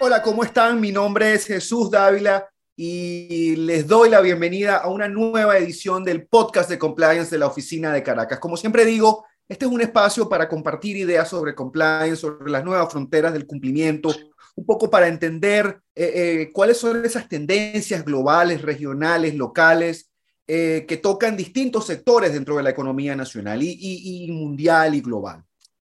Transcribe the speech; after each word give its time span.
Hola, 0.00 0.22
¿cómo 0.22 0.42
están? 0.42 0.80
Mi 0.80 0.92
nombre 0.92 1.34
es 1.34 1.46
Jesús 1.46 1.90
Dávila 1.90 2.48
y 2.76 3.56
les 3.56 3.86
doy 3.86 4.10
la 4.10 4.20
bienvenida 4.20 4.76
a 4.76 4.88
una 4.88 5.08
nueva 5.08 5.56
edición 5.58 6.04
del 6.04 6.26
podcast 6.26 6.68
de 6.68 6.78
compliance 6.78 7.30
de 7.30 7.38
la 7.38 7.46
Oficina 7.46 7.92
de 7.92 8.02
Caracas. 8.02 8.38
Como 8.38 8.56
siempre 8.56 8.84
digo, 8.84 9.24
este 9.48 9.64
es 9.66 9.70
un 9.70 9.80
espacio 9.80 10.28
para 10.28 10.48
compartir 10.48 10.96
ideas 10.96 11.28
sobre 11.28 11.54
compliance, 11.54 12.16
sobre 12.16 12.50
las 12.50 12.64
nuevas 12.64 12.90
fronteras 12.90 13.32
del 13.32 13.46
cumplimiento, 13.46 14.14
un 14.56 14.66
poco 14.66 14.90
para 14.90 15.08
entender 15.08 15.80
eh, 15.94 16.12
eh, 16.14 16.50
cuáles 16.52 16.78
son 16.78 17.04
esas 17.04 17.28
tendencias 17.28 18.04
globales, 18.04 18.62
regionales, 18.62 19.34
locales, 19.34 20.10
eh, 20.46 20.84
que 20.86 20.96
tocan 20.96 21.36
distintos 21.36 21.86
sectores 21.86 22.32
dentro 22.32 22.56
de 22.56 22.62
la 22.62 22.70
economía 22.70 23.16
nacional 23.16 23.62
y 23.62 24.28
mundial 24.30 24.94
y 24.94 25.00
global. 25.00 25.44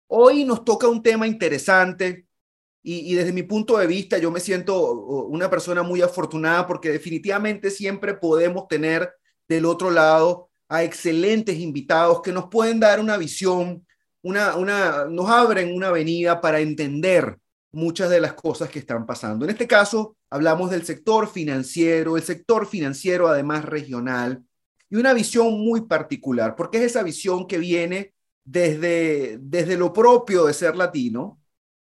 Hoy 0.07 0.45
nos 0.45 0.64
toca 0.64 0.88
un 0.88 1.02
tema 1.02 1.27
interesante 1.27 2.27
y, 2.87 3.15
desde 3.15 3.32
mi 3.32 3.43
punto 3.43 3.79
de 3.79 3.87
vista, 3.87 4.19
yo 4.19 4.30
me 4.30 4.41
siento 4.41 4.93
una 5.24 5.48
persona 5.48 5.82
muy 5.82 6.02
afortunada 6.02 6.66
porque 6.66 6.91
definitivamente 6.91 7.70
siempre 7.70 8.12
podemos 8.12 8.69
tener 8.69 9.10
del 9.48 9.65
otro 9.65 9.91
lado 9.91 10.51
a 10.68 10.84
excelentes 10.84 11.59
invitados 11.59 12.21
que 12.21 12.30
nos 12.30 12.51
pueden 12.51 12.80
dar 12.80 13.01
una 13.01 13.16
visión, 13.16 13.87
una, 14.21 14.57
una, 14.57 15.07
nos 15.07 15.30
abren 15.30 15.74
una 15.74 15.88
avenida 15.88 16.43
para 16.43 16.60
entender 16.60 17.38
muchas 17.74 18.10
de 18.10 18.20
las 18.20 18.34
cosas 18.34 18.70
que 18.70 18.78
están 18.78 19.06
pasando. 19.06 19.45
En 19.45 19.51
este 19.51 19.66
caso, 19.66 20.16
hablamos 20.30 20.70
del 20.70 20.84
sector 20.84 21.28
financiero, 21.28 22.16
el 22.16 22.23
sector 22.23 22.66
financiero 22.66 23.28
además 23.28 23.65
regional, 23.65 24.45
y 24.88 24.96
una 24.96 25.12
visión 25.12 25.52
muy 25.60 25.82
particular, 25.82 26.55
porque 26.56 26.79
es 26.79 26.84
esa 26.84 27.02
visión 27.02 27.46
que 27.46 27.59
viene 27.59 28.15
desde, 28.45 29.38
desde 29.41 29.77
lo 29.77 29.92
propio 29.92 30.45
de 30.45 30.55
ser 30.55 30.77
latino, 30.77 31.41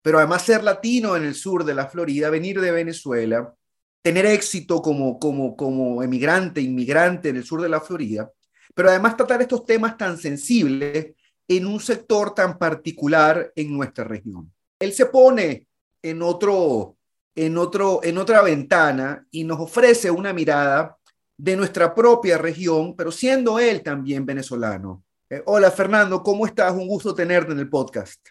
pero 0.01 0.19
además 0.19 0.43
ser 0.43 0.63
latino 0.63 1.15
en 1.15 1.25
el 1.25 1.35
sur 1.35 1.63
de 1.65 1.75
la 1.75 1.87
Florida, 1.87 2.29
venir 2.29 2.61
de 2.61 2.71
Venezuela, 2.71 3.53
tener 4.01 4.25
éxito 4.25 4.81
como, 4.81 5.19
como, 5.19 5.55
como 5.55 6.03
emigrante, 6.03 6.61
inmigrante 6.61 7.29
en 7.29 7.37
el 7.37 7.43
sur 7.43 7.61
de 7.61 7.69
la 7.69 7.81
Florida, 7.81 8.31
pero 8.73 8.89
además 8.89 9.17
tratar 9.17 9.41
estos 9.41 9.65
temas 9.65 9.97
tan 9.97 10.17
sensibles 10.17 11.15
en 11.47 11.65
un 11.65 11.79
sector 11.79 12.33
tan 12.33 12.57
particular 12.57 13.51
en 13.55 13.75
nuestra 13.75 14.03
región. 14.03 14.51
Él 14.79 14.93
se 14.93 15.07
pone 15.07 15.67
en, 16.05 16.21
otro, 16.21 16.97
en, 17.35 17.57
otro, 17.57 17.99
en 18.03 18.17
otra 18.19 18.43
ventana 18.43 19.25
y 19.31 19.43
nos 19.43 19.59
ofrece 19.59 20.11
una 20.11 20.33
mirada 20.33 20.97
de 21.35 21.55
nuestra 21.55 21.95
propia 21.95 22.37
región, 22.37 22.95
pero 22.95 23.11
siendo 23.11 23.57
él 23.57 23.81
también 23.81 24.25
venezolano. 24.25 25.03
Eh, 25.29 25.41
hola 25.45 25.71
Fernando, 25.71 26.21
¿cómo 26.21 26.45
estás? 26.45 26.73
Un 26.73 26.87
gusto 26.87 27.15
tenerte 27.15 27.53
en 27.53 27.59
el 27.59 27.69
podcast. 27.69 28.21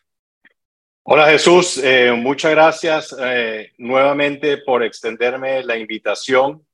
Hola 1.03 1.27
Jesús, 1.27 1.79
eh, 1.83 2.13
muchas 2.13 2.53
gracias 2.53 3.15
eh, 3.21 3.73
nuevamente 3.79 4.59
por 4.59 4.85
extenderme 4.85 5.65
la 5.65 5.77
invitación 5.77 6.65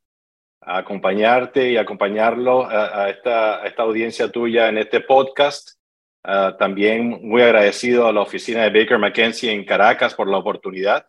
a 0.60 0.78
acompañarte 0.78 1.70
y 1.70 1.78
acompañarlo 1.78 2.68
a, 2.68 3.08
esta, 3.08 3.64
esta, 3.64 3.82
audiencia 3.82 4.30
tuya 4.30 4.68
en 4.68 4.76
este 4.76 5.00
podcast. 5.00 5.79
Ah, 6.22 6.56
también 6.58 7.20
muy 7.22 7.42
agradecido 7.42 8.06
a 8.06 8.12
la 8.12 8.20
oficina 8.20 8.62
de 8.62 8.80
Baker 8.80 8.98
McKenzie 8.98 9.52
en 9.52 9.64
Caracas 9.64 10.14
por 10.14 10.28
la 10.28 10.38
oportunidad. 10.38 11.06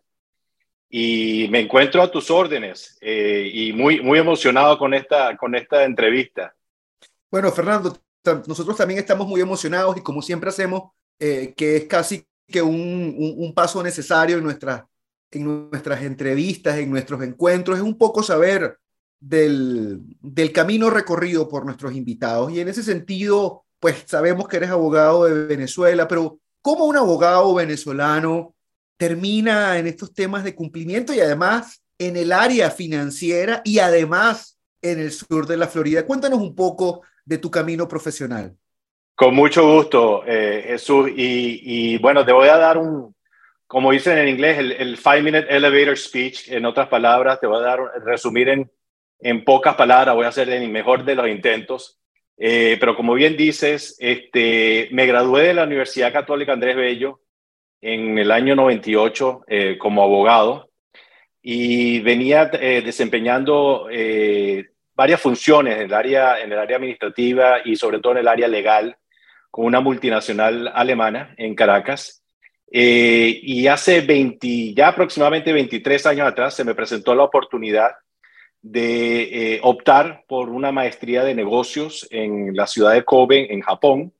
Y 0.88 1.48
me 1.50 1.60
encuentro 1.60 2.02
a 2.02 2.10
tus 2.10 2.30
órdenes 2.30 2.98
eh, 3.00 3.50
y 3.52 3.72
muy, 3.72 4.00
muy 4.00 4.18
emocionado 4.18 4.78
con 4.78 4.94
esta, 4.94 5.36
con 5.36 5.54
esta 5.54 5.84
entrevista. 5.84 6.54
Bueno, 7.30 7.50
Fernando, 7.50 7.96
nosotros 8.46 8.76
también 8.76 9.00
estamos 9.00 9.26
muy 9.26 9.40
emocionados 9.40 9.96
y 9.96 10.02
como 10.02 10.20
siempre 10.20 10.50
hacemos, 10.50 10.90
que 11.18 11.54
es 11.76 11.84
casi 11.84 12.26
que 12.52 12.62
un, 12.62 13.14
un, 13.16 13.54
paso 13.54 13.82
necesario 13.82 14.38
en, 14.38 14.44
nuestra, 14.44 14.86
en 15.30 15.70
nuestras 15.70 16.02
entrevistas, 16.02 16.78
en 16.78 16.90
nuestros 16.90 17.22
encuentros, 17.22 17.78
es 17.78 17.82
un 17.82 17.96
poco 17.96 18.22
saber 18.22 18.78
del, 19.18 20.00
del 20.20 20.52
camino 20.52 20.90
recorrido 20.90 21.48
por 21.48 21.64
nuestros 21.64 21.94
invitados. 21.94 22.52
Y 22.52 22.60
en 22.60 22.68
ese 22.68 22.82
sentido, 22.82 23.64
pues 23.82 24.04
sabemos 24.06 24.46
que 24.46 24.58
eres 24.58 24.70
abogado 24.70 25.24
de 25.24 25.44
Venezuela, 25.44 26.06
pero 26.06 26.38
¿cómo 26.62 26.84
un 26.84 26.96
abogado 26.96 27.52
venezolano 27.52 28.54
termina 28.96 29.76
en 29.76 29.88
estos 29.88 30.14
temas 30.14 30.44
de 30.44 30.54
cumplimiento 30.54 31.12
y 31.12 31.18
además 31.18 31.82
en 31.98 32.16
el 32.16 32.30
área 32.30 32.70
financiera 32.70 33.60
y 33.64 33.80
además 33.80 34.56
en 34.82 35.00
el 35.00 35.10
sur 35.10 35.48
de 35.48 35.56
la 35.56 35.66
Florida? 35.66 36.06
Cuéntanos 36.06 36.38
un 36.38 36.54
poco 36.54 37.02
de 37.24 37.38
tu 37.38 37.50
camino 37.50 37.88
profesional. 37.88 38.54
Con 39.16 39.34
mucho 39.34 39.66
gusto, 39.74 40.22
eh, 40.28 40.62
Jesús. 40.68 41.10
Y, 41.16 41.98
bueno, 41.98 42.24
te 42.24 42.30
voy 42.30 42.50
a 42.50 42.58
dar 42.58 42.78
un, 42.78 43.12
como 43.66 43.90
dicen 43.90 44.16
en 44.16 44.28
inglés, 44.28 44.58
el, 44.60 44.96
five 44.96 45.22
minute 45.22 45.46
elevator 45.48 45.98
speech. 45.98 46.52
En 46.52 46.66
otras 46.66 46.86
palabras, 46.86 47.40
te 47.40 47.48
voy 47.48 47.58
a 47.58 47.66
dar, 47.66 47.80
resumir 48.04 48.48
en, 48.48 48.70
en 49.18 49.42
pocas 49.42 49.74
palabras, 49.74 50.14
voy 50.14 50.26
a 50.26 50.28
hacer 50.28 50.48
el 50.50 50.68
mejor 50.68 51.04
de 51.04 51.16
los 51.16 51.26
intentos. 51.26 51.98
Eh, 52.38 52.76
pero 52.80 52.96
como 52.96 53.14
bien 53.14 53.36
dices, 53.36 53.96
este, 53.98 54.88
me 54.92 55.06
gradué 55.06 55.48
de 55.48 55.54
la 55.54 55.64
Universidad 55.64 56.12
Católica 56.12 56.52
Andrés 56.52 56.76
Bello 56.76 57.20
en 57.80 58.18
el 58.18 58.30
año 58.30 58.56
98 58.56 59.44
eh, 59.48 59.78
como 59.78 60.02
abogado 60.02 60.70
y 61.42 62.00
venía 62.00 62.46
desempeñando 62.46 63.88
varias 64.94 65.20
funciones 65.20 65.76
en 65.76 65.82
el, 65.82 65.94
área, 65.94 66.40
en 66.40 66.52
el 66.52 66.58
área 66.58 66.76
administrativa 66.76 67.56
y 67.64 67.74
sobre 67.74 67.98
todo 67.98 68.12
en 68.12 68.18
el 68.18 68.28
área 68.28 68.46
legal 68.46 68.96
con 69.52 69.66
una 69.66 69.80
multinacional 69.80 70.72
alemana 70.74 71.34
en 71.36 71.54
Caracas. 71.54 72.22
Eh, 72.74 73.38
y 73.42 73.66
hace 73.66 74.00
20, 74.00 74.72
ya 74.74 74.88
aproximadamente 74.88 75.52
23 75.52 76.06
años 76.06 76.26
atrás 76.26 76.56
se 76.56 76.64
me 76.64 76.74
presentó 76.74 77.14
la 77.14 77.24
oportunidad 77.24 77.90
de 78.62 79.54
eh, 79.54 79.60
optar 79.62 80.24
por 80.28 80.48
una 80.48 80.72
maestría 80.72 81.24
de 81.24 81.34
negocios 81.34 82.06
en 82.10 82.54
la 82.54 82.66
ciudad 82.66 82.92
de 82.92 83.04
Kobe, 83.04 83.52
en 83.52 83.60
Japón, 83.60 84.12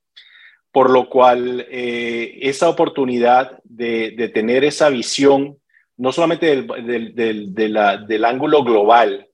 por 0.72 0.90
lo 0.90 1.08
cual 1.08 1.66
eh, 1.70 2.38
esa 2.42 2.68
oportunidad 2.68 3.60
de, 3.64 4.30
tener 4.34 4.64
esa 4.64 4.88
visión, 4.88 5.58
no 5.96 6.12
solamente 6.12 6.46
del, 6.46 7.14
del, 7.14 7.54
del 7.54 8.24
ángulo 8.24 8.64
global, 8.64 9.28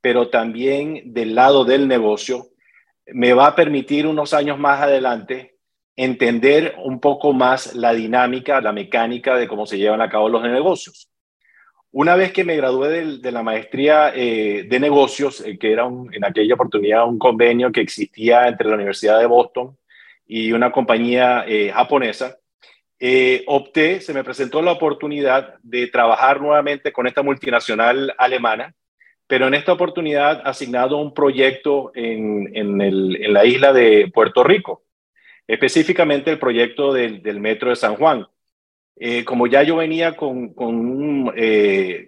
pero 0.00 0.28
también 0.28 1.12
del 1.12 1.34
lado 1.34 1.64
del 1.64 1.88
negocio, 1.88 2.48
me 3.06 3.32
va 3.32 3.48
a 3.48 3.54
permitir 3.54 4.06
unos 4.06 4.34
años 4.34 4.58
más 4.58 4.80
adelante 4.80 5.56
entender 5.96 6.76
un 6.82 7.00
poco 7.00 7.32
más 7.32 7.74
la 7.74 7.92
dinámica, 7.92 8.60
la 8.60 8.72
mecánica 8.72 9.36
de 9.36 9.46
cómo 9.46 9.66
se 9.66 9.78
llevan 9.78 10.00
a 10.00 10.08
cabo 10.08 10.28
los 10.28 10.42
negocios. 10.42 11.09
Una 11.92 12.14
vez 12.14 12.32
que 12.32 12.44
me 12.44 12.56
gradué 12.56 13.18
de, 13.18 13.32
la 13.32 13.42
maestría 13.42 14.12
eh, 14.14 14.64
de 14.68 14.80
negocios, 14.80 15.40
eh, 15.40 15.58
que 15.58 15.72
era 15.72 15.86
en 15.86 16.24
aquella 16.24 16.54
oportunidad 16.54 17.08
un 17.08 17.18
convenio 17.18 17.72
que 17.72 17.80
existía 17.80 18.46
entre 18.46 18.68
la 18.68 18.76
Universidad 18.76 19.18
de 19.18 19.26
Boston 19.26 19.76
y 20.26 20.52
una 20.52 20.70
compañía 20.70 21.44
eh, 21.48 21.72
japonesa, 21.72 22.36
opté, 23.46 24.00
se 24.00 24.12
me 24.12 24.22
presentó 24.22 24.62
la 24.62 24.72
oportunidad 24.72 25.54
de 25.62 25.86
trabajar 25.88 26.40
nuevamente 26.40 26.92
con 26.92 27.06
esta 27.06 27.22
multinacional 27.22 28.14
alemana 28.18 28.74
pero 29.30 29.46
en 29.46 29.54
esta 29.54 29.72
oportunidad 29.72 30.42
asignado 30.44 30.96
un 30.96 31.14
proyecto 31.14 31.92
en, 31.94 32.50
en, 32.52 33.32
la 33.32 33.44
isla 33.44 33.72
de 33.72 34.10
Puerto 34.12 34.42
Rico, 34.42 34.82
específicamente 35.46 36.32
el 36.32 36.40
proyecto 36.40 36.92
del, 36.92 37.22
del 37.22 37.38
Metro 37.38 37.70
de 37.70 37.76
San 37.76 37.94
Juan. 37.94 38.26
Eh, 39.02 39.24
como 39.24 39.46
ya 39.46 39.62
yo 39.62 39.76
venía 39.76 40.14
con, 40.14 40.52
con, 40.52 40.74
un, 40.74 41.32
eh, 41.34 42.04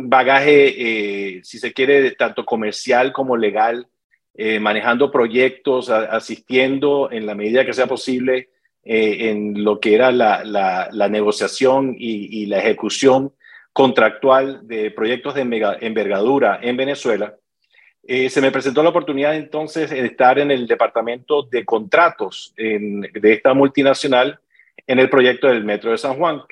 bagaje, 0.00 1.36
eh, 1.38 1.40
si 1.42 1.58
se 1.58 1.72
quiere, 1.72 2.10
tanto 2.10 2.44
comercial 2.44 3.12
como 3.12 3.36
legal, 3.36 3.86
manejando 4.60 5.10
proyectos, 5.10 5.88
asistiendo 5.88 7.10
en 7.10 7.24
la 7.24 7.34
medida 7.34 7.64
que 7.64 7.72
sea 7.72 7.86
posible 7.86 8.50
en 8.84 9.64
lo 9.64 9.80
que 9.80 9.94
era 9.94 10.12
la, 10.12 10.44
la, 10.44 11.08
negociación 11.08 11.96
y, 11.98 12.44
la 12.44 12.58
ejecución 12.58 13.32
contractual 13.72 14.68
de 14.68 14.90
proyectos 14.90 15.36
de 15.36 15.40
envergadura 15.80 16.58
en 16.60 16.76
Venezuela, 16.76 17.34
se 18.06 18.40
me 18.42 18.50
presentó 18.50 18.82
la 18.82 18.90
oportunidad 18.90 19.34
entonces 19.34 19.88
de 19.88 20.04
estar 20.04 20.38
en 20.38 20.50
el 20.50 20.66
departamento 20.66 21.44
de 21.44 21.64
contratos 21.64 22.52
de 22.58 23.32
esta 23.32 23.54
multinacional 23.54 24.38
en 24.86 24.98
el 24.98 25.08
proyecto 25.08 25.48
del 25.48 25.64
Metro 25.64 25.90
de 25.90 25.98
San 25.98 26.16
Juan. 26.16 26.42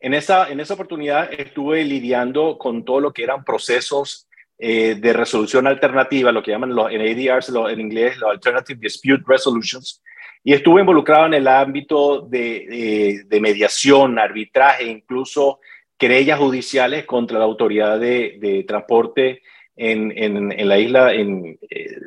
En 0.00 0.14
esa, 0.14 0.50
en 0.50 0.60
esa 0.60 0.74
oportunidad 0.74 1.32
estuve 1.32 1.84
lidiando 1.84 2.58
con 2.58 2.84
todo 2.84 3.00
lo 3.00 3.12
que 3.12 3.22
eran 3.22 3.44
procesos 3.44 4.28
eh, 4.58 4.94
de 4.94 5.12
resolución 5.12 5.66
alternativa, 5.66 6.32
lo 6.32 6.42
que 6.42 6.50
llaman 6.50 6.74
los 6.74 6.90
en 6.90 7.00
ADRs 7.00 7.52
en 7.70 7.80
inglés, 7.80 8.18
los 8.18 8.30
Alternative 8.30 8.78
Dispute 8.80 9.24
Resolutions, 9.26 10.02
y 10.44 10.52
estuve 10.52 10.80
involucrado 10.80 11.26
en 11.26 11.34
el 11.34 11.48
ámbito 11.48 12.20
de, 12.20 13.24
de 13.26 13.40
mediación, 13.40 14.18
arbitraje, 14.18 14.84
incluso 14.84 15.60
querellas 15.98 16.38
judiciales 16.38 17.04
contra 17.04 17.38
la 17.38 17.44
autoridad 17.44 17.98
de, 17.98 18.64
transporte 18.66 19.42
en, 19.74 20.12
en, 20.16 20.68
la 20.68 20.78
isla 20.78 21.14
eh, 21.14 21.58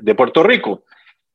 de 0.01 0.15
Puerto 0.15 0.43
Rico. 0.43 0.83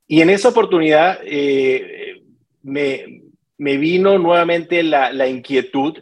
Y 0.07 0.21
en 0.21 0.31
esa 0.31 0.51
oportunidad 0.51 1.19
eh, 1.25 2.23
me, 2.63 3.23
me 3.59 3.77
vino 3.77 4.19
nuevamente 4.19 4.83
la, 4.83 5.29
inquietud 5.29 5.99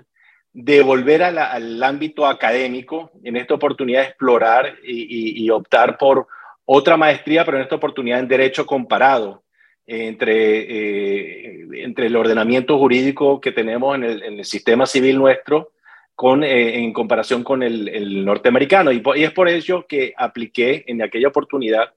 de 0.52 0.82
volver 0.82 1.22
al 1.22 1.82
ámbito 1.82 2.26
académico, 2.26 3.10
en 3.24 3.36
esta 3.36 3.54
oportunidad 3.54 4.00
de 4.00 4.08
explorar 4.08 4.74
y, 4.84 5.48
optar 5.50 5.98
por 5.98 6.26
otra 6.64 6.96
maestría, 6.96 7.44
pero 7.44 7.56
en 7.56 7.64
esta 7.64 7.76
oportunidad 7.76 8.20
en 8.20 8.28
Derecho 8.28 8.66
Comparado, 8.66 9.42
entre, 9.86 10.60
eh, 10.60 11.66
entre 11.74 12.06
el 12.06 12.16
ordenamiento 12.16 12.78
jurídico 12.78 13.40
que 13.40 13.52
tenemos 13.52 13.96
en 13.96 14.04
el, 14.04 14.44
sistema 14.44 14.86
civil 14.86 15.18
nuestro 15.18 15.72
con, 16.14 16.44
eh, 16.44 16.78
en 16.78 16.92
comparación 16.92 17.42
con 17.42 17.62
el, 17.62 18.24
norteamericano. 18.24 18.92
Y, 18.92 19.02
y, 19.16 19.24
es 19.24 19.32
por 19.32 19.48
ello 19.48 19.86
que 19.86 20.14
apliqué 20.16 20.84
en 20.86 21.02
aquella 21.02 21.28
oportunidad 21.28 21.92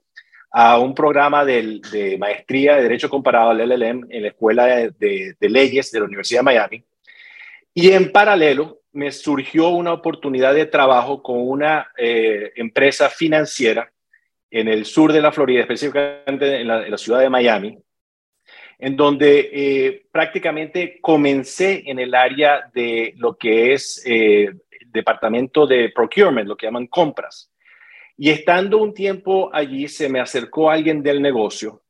a 0.58 0.80
un 0.80 0.96
programa 0.96 1.44
de, 1.44 2.16
maestría 2.18 2.78
de 2.78 2.84
Derecho 2.84 3.10
Comparado 3.10 3.50
al 3.50 3.58
LLM 3.58 4.08
en 4.10 4.22
la 4.22 4.30
Escuela 4.30 4.68
de, 4.68 5.36
Leyes 5.42 5.92
de 5.92 6.00
la 6.00 6.06
Universidad 6.06 6.40
de 6.40 6.46
Miami. 6.46 6.84
Y 7.74 7.92
en 7.92 8.10
paralelo 8.10 8.80
me 8.94 9.12
surgió 9.12 9.68
una 9.68 9.92
oportunidad 9.92 10.54
de 10.56 10.66
trabajo 10.66 11.22
con 11.22 11.46
una 11.46 11.92
eh, 11.98 12.54
empresa 12.56 13.10
financiera 13.10 13.92
en 14.50 14.70
el 14.70 14.86
sur 14.86 15.12
de 15.12 15.22
la 15.22 15.34
Florida, 15.34 15.60
específicamente 15.60 16.62
en 16.62 16.68
la, 16.70 16.98
ciudad 16.98 17.20
de 17.20 17.30
Miami, 17.30 17.78
en 18.80 18.96
donde 18.96 19.50
eh, 19.52 20.06
prácticamente 20.10 21.00
comencé 21.02 21.84
en 21.86 22.00
el 22.00 22.16
área 22.16 22.72
de 22.74 23.14
lo 23.18 23.36
que 23.36 23.74
es 23.74 24.02
eh, 24.06 24.54
departamento 24.86 25.68
de 25.68 25.90
procurement, 25.90 26.48
lo 26.48 26.56
que 26.56 26.68
llaman 26.68 26.88
compras. 26.88 27.52
Y 28.18 28.30
estando 28.30 28.78
un 28.78 28.94
tiempo 28.94 29.50
allí, 29.54 29.88
se 29.88 30.08
me 30.08 30.20
acercó 30.20 30.70
alguien 30.70 31.04
del 31.04 31.22
negocio, 31.22 31.84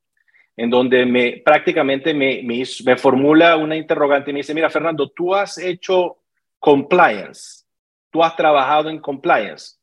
en 0.57 0.69
donde 0.69 1.06
me 1.06 1.42
prácticamente 1.44 2.13
me, 2.13 2.42
me, 2.44 2.98
formula 2.98 3.57
una 3.57 3.75
interrogante 3.75 4.31
y 4.31 4.33
me 4.33 4.39
dice, 4.39 4.54
mira, 4.54 4.69
Fernando, 4.69 5.10
tú 5.10 5.36
has 5.36 5.57
hecho 5.57 6.18
compliance, 6.60 7.66
tú 8.10 8.24
has 8.24 8.36
trabajado 8.36 8.89
en 8.89 9.00
compliance. 9.00 9.75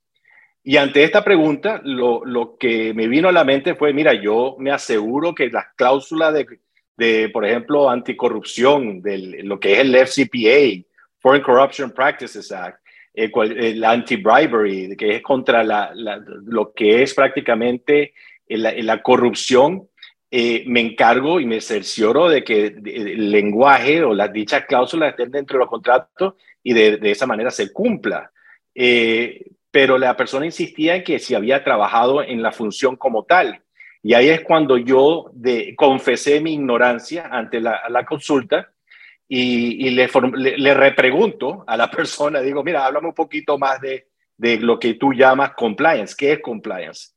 Y 0.64 0.76
ante 0.76 1.04
esta 1.04 1.22
pregunta, 1.22 1.80
lo, 1.84 2.24
lo, 2.24 2.56
que 2.56 2.94
me 2.94 3.08
vino 3.08 3.28
a 3.28 3.32
la 3.32 3.44
mente 3.44 3.74
fue, 3.74 3.92
mira, 3.92 4.12
yo 4.14 4.56
me 4.58 4.70
aseguro 4.70 5.34
que 5.34 5.48
las 5.48 5.66
cláusulas 5.76 6.32
de, 6.34 6.46
de 6.96 7.28
por 7.30 7.44
ejemplo, 7.44 7.88
anticorrupción, 7.88 9.00
de 9.02 9.42
lo 9.42 9.58
que 9.58 9.74
es 9.74 9.78
el 9.80 9.94
FCPA, 9.94 10.86
Foreign 11.18 11.44
Corruption 11.44 11.90
Practices 11.92 12.50
Act, 12.50 12.81
eh, 13.14 13.30
el 13.34 13.84
anti-bribery, 13.84 14.96
que 14.96 15.16
es 15.16 15.22
contra 15.22 15.62
la, 15.62 15.92
lo 15.94 16.72
que 16.72 17.02
es 17.02 17.14
prácticamente 17.14 18.14
la, 18.48 19.02
corrupción, 19.02 19.88
eh, 20.30 20.64
me 20.66 20.80
encargo 20.80 21.40
y 21.40 21.46
me 21.46 21.60
cercioro 21.60 22.28
de 22.28 22.42
que 22.42 22.66
el 22.66 23.30
lenguaje 23.30 24.02
o 24.02 24.14
las 24.14 24.32
dichas 24.32 24.64
cláusulas 24.66 25.10
estén 25.10 25.30
dentro 25.30 25.56
de 25.56 25.60
los 25.60 25.68
contratos 25.68 26.34
y 26.62 26.72
de, 26.72 26.96
de 26.96 27.10
esa 27.10 27.26
manera 27.26 27.50
se 27.50 27.72
cumpla. 27.72 28.30
Eh, 28.74 29.44
pero 29.70 29.98
la 29.98 30.16
persona 30.16 30.46
insistía 30.46 30.96
en 30.96 31.04
que 31.04 31.18
si 31.18 31.34
había 31.34 31.64
trabajado 31.64 32.22
en 32.22 32.42
la 32.42 32.52
función 32.52 32.96
como 32.96 33.24
tal. 33.24 33.62
Y 34.02 34.14
ahí 34.14 34.28
es 34.28 34.40
cuando 34.40 34.76
yo 34.78 35.30
de, 35.32 35.74
confesé 35.76 36.40
mi 36.40 36.54
ignorancia 36.54 37.28
ante 37.30 37.60
la, 37.60 37.82
la 37.88 38.04
consulta 38.04 38.71
y, 39.34 39.90
le, 39.90 40.10
le, 40.58 40.74
repregunto 40.74 41.64
a 41.66 41.74
la 41.74 41.90
persona, 41.90 42.42
digo, 42.42 42.62
mira, 42.62 42.84
háblame 42.84 43.08
un 43.08 43.14
poquito 43.14 43.56
más 43.56 43.80
de, 43.80 44.08
de 44.36 44.58
lo 44.58 44.78
que 44.78 44.94
tú 44.94 45.14
llamas 45.14 45.54
compliance. 45.54 46.14
¿Qué 46.14 46.32
es 46.32 46.40
compliance? 46.40 47.14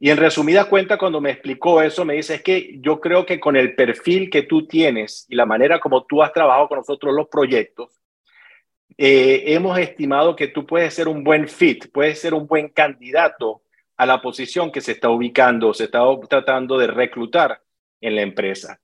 Y 0.00 0.10
en 0.10 0.16
resumida 0.16 0.64
cuenta, 0.64 0.98
cuando 0.98 1.20
me 1.20 1.30
explicó 1.30 1.80
eso, 1.80 2.04
me 2.04 2.14
dice, 2.14 2.34
es 2.34 2.42
que 2.42 2.78
yo 2.80 3.00
creo 3.00 3.24
que 3.24 3.38
con 3.38 3.54
el 3.54 3.76
perfil 3.76 4.28
que 4.28 4.42
tú 4.42 4.66
tienes 4.66 5.24
y 5.28 5.36
la 5.36 5.46
manera 5.46 5.78
como 5.78 6.04
tú 6.04 6.20
has 6.20 6.32
trabajado 6.32 6.66
con 6.66 6.78
nosotros 6.78 7.14
los 7.14 7.28
proyectos, 7.28 8.02
eh, 8.98 9.44
hemos 9.46 9.78
estimado 9.78 10.34
que 10.34 10.48
tú 10.48 10.66
puedes 10.66 10.94
ser 10.94 11.06
un 11.06 11.22
buen 11.22 11.46
fit, 11.46 11.86
puedes 11.92 12.20
ser 12.20 12.34
un 12.34 12.48
buen 12.48 12.70
candidato 12.70 13.62
a 13.96 14.04
la 14.04 14.20
posición 14.20 14.72
que 14.72 14.80
se 14.80 14.92
está 14.92 15.10
ubicando, 15.10 15.72
se 15.72 15.84
está 15.84 16.00
tratando 16.28 16.76
de 16.76 16.88
reclutar 16.88 17.62
en 18.00 18.16
la 18.16 18.22
empresa. 18.22 18.80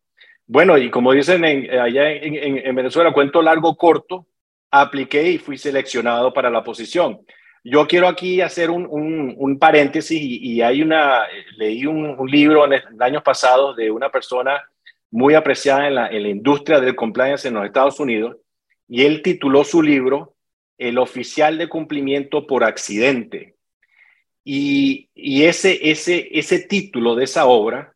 Bueno, 0.52 0.76
y 0.76 0.90
como 0.90 1.14
dicen 1.14 1.46
allá 1.46 2.12
en, 2.12 2.74
Venezuela, 2.76 3.14
cuento 3.14 3.40
largo, 3.40 3.74
corto, 3.74 4.26
apliqué 4.70 5.30
y 5.30 5.38
fui 5.38 5.56
seleccionado 5.56 6.30
para 6.34 6.50
la 6.50 6.62
posición. 6.62 7.22
Yo 7.64 7.86
quiero 7.88 8.06
aquí 8.06 8.42
hacer 8.42 8.68
un, 8.68 9.58
paréntesis 9.58 10.20
y, 10.20 10.60
hay 10.60 10.82
una, 10.82 11.22
leí 11.56 11.86
un, 11.86 12.30
libro 12.30 12.66
en, 12.66 12.74
el, 12.74 12.82
años 13.00 13.22
pasados 13.22 13.74
de 13.76 13.90
una 13.90 14.10
persona 14.10 14.62
muy 15.10 15.32
apreciada 15.32 15.88
en 15.88 15.94
la, 15.94 16.08
en 16.08 16.22
la 16.22 16.28
industria 16.28 16.80
del 16.80 16.96
compliance 16.96 17.48
en 17.48 17.54
los 17.54 17.64
Estados 17.64 17.98
Unidos 17.98 18.36
y 18.86 19.06
él 19.06 19.22
tituló 19.22 19.64
su 19.64 19.80
libro 19.80 20.34
El 20.76 20.98
oficial 20.98 21.56
de 21.56 21.70
cumplimiento 21.70 22.46
por 22.46 22.62
accidente. 22.62 23.56
Y, 24.44 25.08
y 25.14 25.44
ese, 25.44 25.90
ese, 25.90 26.28
ese 26.30 26.58
título 26.58 27.14
de 27.14 27.24
esa 27.24 27.46
obra 27.46 27.94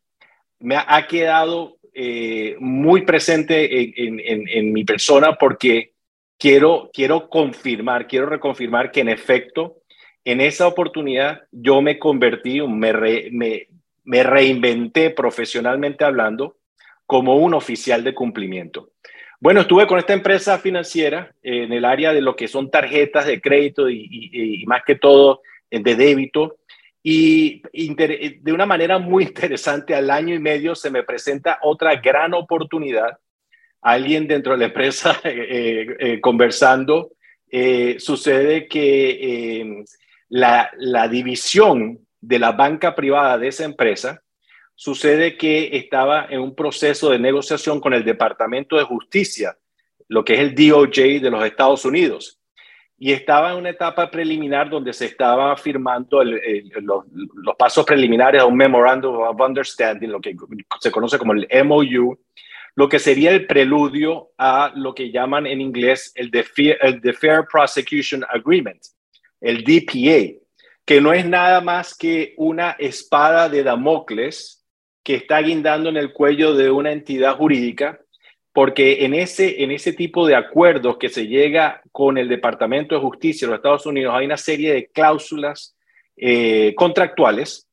me 0.59 0.75
ha 0.75 1.05
quedado 1.05 1.76
eh, 1.99 2.55
muy 2.59 3.01
presente 3.01 3.67
en, 4.05 4.71
mi 4.71 4.83
persona 4.83 5.33
porque 5.33 5.93
quiero, 6.37 6.91
quiero 6.93 7.27
confirmar, 7.27 8.07
quiero 8.07 8.27
reconfirmar 8.27 8.91
que 8.91 9.01
en 9.01 9.09
efecto, 9.09 9.77
en 10.23 10.39
esa 10.39 10.67
oportunidad 10.67 11.41
yo 11.51 11.81
me 11.81 11.97
convertí, 11.97 12.61
me, 12.61 13.67
me, 14.03 14.23
reinventé 14.23 15.09
profesionalmente 15.09 16.03
hablando 16.03 16.57
como 17.07 17.37
un 17.37 17.55
oficial 17.55 18.03
de 18.03 18.13
cumplimiento. 18.13 18.91
Bueno, 19.39 19.61
estuve 19.61 19.87
con 19.87 19.97
esta 19.97 20.13
empresa 20.13 20.59
financiera 20.59 21.33
en 21.41 21.73
el 21.73 21.83
área 21.83 22.13
de 22.13 22.21
lo 22.21 22.35
que 22.35 22.47
son 22.47 22.69
tarjetas 22.69 23.25
de 23.25 23.41
crédito 23.41 23.89
y 23.89 24.63
más 24.67 24.83
que 24.85 24.97
todo 24.97 25.41
de 25.71 25.95
débito 25.95 26.57
y 27.09 27.61
de 28.41 28.51
una 28.51 28.65
manera 28.65 28.99
muy 28.99 29.23
interesante, 29.23 29.95
al 29.95 30.09
año 30.09 30.35
y 30.35 30.39
medio 30.39 30.75
se 30.75 30.91
me 30.91 31.03
presenta 31.03 31.57
otra 31.61 31.95
gran 31.95 32.33
oportunidad. 32.33 33.17
Alguien 33.81 34.27
dentro 34.27 34.51
de 34.51 34.57
la 34.57 34.65
empresa 34.65 35.17
eh, 35.23 35.47
eh, 35.49 35.95
eh, 35.99 36.19
conversando, 36.19 37.13
sucede 37.97 38.67
que 38.67 39.61
em, 39.61 39.85
la, 40.27 40.69
la 40.75 41.07
división 41.07 41.97
de 42.19 42.39
la 42.39 42.51
banca 42.51 42.93
privada 42.93 43.37
de 43.37 43.47
esa 43.47 43.63
empresa 43.63 44.21
sucede 44.75 45.37
que 45.37 45.77
estaba 45.77 46.27
en 46.29 46.41
un 46.41 46.55
proceso 46.55 47.09
de 47.09 47.19
negociación 47.19 47.79
con 47.79 47.93
el 47.93 48.03
Departamento 48.03 48.75
de 48.75 48.83
Justicia, 48.83 49.57
lo 50.09 50.25
que 50.25 50.33
es 50.33 50.39
el 50.41 50.53
DOJ 50.53 51.21
de 51.21 51.31
los 51.31 51.45
Estados 51.45 51.85
Unidos 51.85 52.36
y 52.99 53.11
estaba 53.11 53.51
en 53.51 53.57
una 53.57 53.69
etapa 53.69 54.09
preliminar 54.09 54.69
donde 54.69 54.91
se 54.91 55.05
estaba 55.05 55.55
firmando 55.55 56.23
los, 56.23 57.05
pasos 57.57 57.85
preliminares 57.85 58.41
a 58.41 58.45
un 58.45 58.57
Memorandum 58.57 59.21
of 59.21 59.39
Understanding, 59.39 60.09
lo 60.09 60.19
que 60.19 60.35
se 60.79 60.91
conoce 60.91 61.19
como 61.19 61.33
el 61.33 61.47
MOU, 61.63 62.17
lo 62.75 62.89
que 62.89 62.97
sería 62.97 63.31
el 63.31 63.45
preludio 63.45 64.31
a 64.37 64.71
lo 64.75 64.95
que 64.95 65.11
llaman 65.11 65.45
en 65.45 65.61
inglés 65.61 66.11
el 66.15 66.31
The 66.31 66.43
Fair, 67.13 67.45
Prosecution 67.51 68.23
Agreement, 68.29 68.81
el 69.41 69.63
DPA, 69.63 70.39
que 70.83 71.01
no 71.01 71.13
es 71.13 71.25
nada 71.27 71.61
más 71.61 71.95
que 71.95 72.33
una 72.37 72.71
espada 72.79 73.47
de 73.47 73.61
Damocles 73.61 74.65
que 75.03 75.15
está 75.15 75.39
guindando 75.39 75.89
en 75.89 75.97
el 75.97 76.13
cuello 76.13 76.55
de 76.55 76.71
una 76.71 76.91
entidad 76.91 77.35
jurídica 77.35 77.99
porque 78.57 79.05
en 79.05 79.13
ese, 79.13 79.61
en 79.61 79.69
ese 79.69 79.93
tipo 79.93 80.25
de 80.25 80.35
acuerdos 80.35 80.97
que 80.97 81.09
se 81.09 81.27
llega 81.27 81.79
con 81.91 82.17
el 82.17 82.27
Departamento 82.27 82.95
de 82.95 83.01
Justicia 83.01 83.45
de 83.45 83.51
los 83.51 83.59
Estados 83.59 83.85
Unidos 83.85 84.15
hay 84.17 84.25
una 84.25 84.35
serie 84.35 84.73
de 84.73 84.87
cláusulas 84.87 85.75
eh, 86.15 86.73
contractuales 86.75 87.67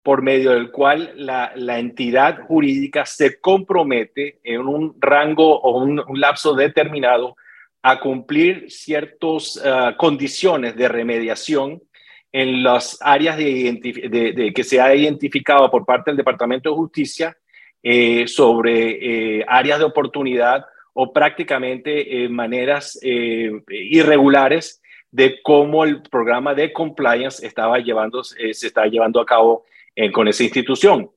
por 0.00 0.22
medio 0.22 0.52
del 0.52 0.70
cual 0.70 1.12
la, 1.16 1.50
la, 1.56 1.80
entidad 1.80 2.38
jurídica 2.46 3.04
se 3.04 3.40
compromete 3.40 4.38
en 4.44 4.60
un 4.60 4.94
rango 5.00 5.60
o 5.60 5.82
un, 5.82 6.04
lapso 6.14 6.54
determinado 6.54 7.34
a 7.82 7.98
cumplir 7.98 8.70
ciertas 8.70 9.60
ah, 9.64 9.96
condiciones 9.98 10.76
de 10.76 10.86
remediación 10.86 11.82
en 12.30 12.62
las 12.62 12.96
áreas 13.00 13.38
de, 13.38 14.32
de, 14.36 14.52
que 14.54 14.62
se 14.62 14.80
ha 14.80 14.94
identificado 14.94 15.68
por 15.68 15.84
parte 15.84 16.12
del 16.12 16.18
Departamento 16.18 16.70
de 16.70 16.76
Justicia 16.76 17.36
eh, 17.80 18.26
sobre 18.26 19.38
eh, 19.38 19.44
áreas 19.46 19.78
de 19.78 19.84
oportunidad 19.84 20.66
o 20.94 21.12
prácticamente 21.12 22.24
eh, 22.24 22.28
maneras 22.28 22.98
irregulares 23.00 24.82
de 25.12 25.40
cómo 25.42 25.84
el 25.84 26.02
programa 26.02 26.54
de 26.54 26.72
compliance 26.72 27.46
estaba 27.46 27.78
llevando, 27.78 28.24
se 28.24 28.50
está 28.50 28.86
llevando 28.86 29.20
a 29.20 29.26
cabo 29.26 29.64
con 30.12 30.26
esa 30.26 30.42
institución. 30.42 31.08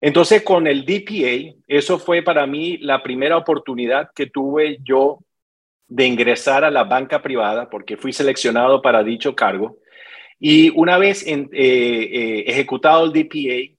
Entonces, 0.00 0.42
con 0.42 0.66
el 0.66 0.84
DPA, 0.84 1.54
eso 1.68 2.00
fue 2.00 2.22
para 2.22 2.44
mí 2.46 2.76
la 2.78 3.02
primera 3.04 3.36
oportunidad 3.36 4.10
que 4.14 4.26
tuve 4.26 4.78
yo 4.82 5.20
de 5.86 6.06
ingresar 6.06 6.64
a 6.64 6.70
la 6.70 6.82
banca 6.82 7.22
privada, 7.22 7.70
porque 7.70 7.96
fui 7.96 8.12
seleccionado 8.12 8.82
para 8.82 9.04
dicho 9.04 9.36
cargo. 9.36 9.78
Y 10.40 10.70
una 10.70 10.98
vez 10.98 11.24
ejecutado 11.24 13.04
el 13.04 13.12
DPA, 13.12 13.73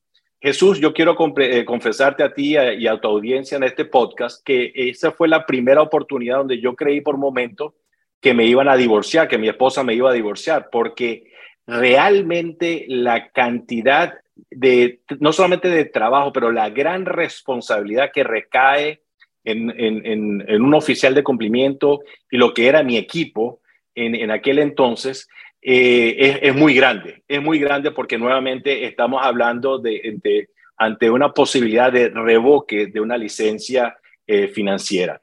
Jesús, 0.45 0.79
yo 0.79 0.93
quiero 0.93 1.17
eh, 1.39 1.65
confesarte 1.65 2.21
a 2.21 2.31
ti 2.31 2.55
y 2.55 2.85
a 2.85 3.01
tu 3.01 3.07
audiencia 3.07 3.57
en 3.57 3.63
este 3.63 3.83
podcast 3.83 4.45
que 4.45 4.71
esa 4.75 5.11
fue 5.11 5.27
la 5.27 5.43
primera 5.43 5.81
oportunidad 5.81 6.37
donde 6.37 6.61
yo 6.61 6.75
creí 6.75 7.01
por 7.01 7.17
momento 7.17 7.73
que 8.21 8.35
me 8.35 8.45
iban 8.45 8.69
a 8.69 8.77
divorciar, 8.77 9.27
que 9.27 9.39
mi 9.39 9.49
esposa 9.49 9.83
me 9.83 9.95
iba 9.95 10.11
a 10.11 10.13
divorciar, 10.13 10.69
porque 10.71 11.31
realmente 11.65 12.85
la 12.87 13.29
cantidad 13.29 14.19
de, 14.51 14.99
no 15.19 15.33
solamente 15.33 15.67
de 15.67 15.85
trabajo, 15.85 16.31
pero 16.31 16.51
la 16.51 16.69
gran 16.69 17.07
responsabilidad 17.07 18.11
que 18.13 18.23
recae 18.23 19.01
en, 19.43 19.73
en, 19.75 20.61
un 20.61 20.73
oficial 20.75 21.15
de 21.15 21.23
cumplimiento 21.23 22.01
y 22.29 22.37
lo 22.37 22.53
que 22.53 22.67
era 22.67 22.83
mi 22.83 22.97
equipo 22.97 23.61
en, 23.95 24.29
aquel 24.29 24.59
entonces, 24.59 25.27
eh, 25.67 26.41
es, 26.43 26.55
muy 26.55 26.75
grande. 26.75 27.23
Es 27.27 27.41
muy 27.41 27.57
grande 27.57 27.89
porque 27.89 28.19
nuevamente 28.19 28.85
estamos 28.85 29.25
hablando 29.25 29.79
de, 29.79 30.47
ante 30.77 31.09
una 31.09 31.33
posibilidad 31.33 31.91
de 31.91 32.09
revoque 32.09 32.85
de 32.85 33.01
una 33.01 33.17
licencia 33.17 33.97
eh, 34.27 34.47
financiera. 34.47 35.19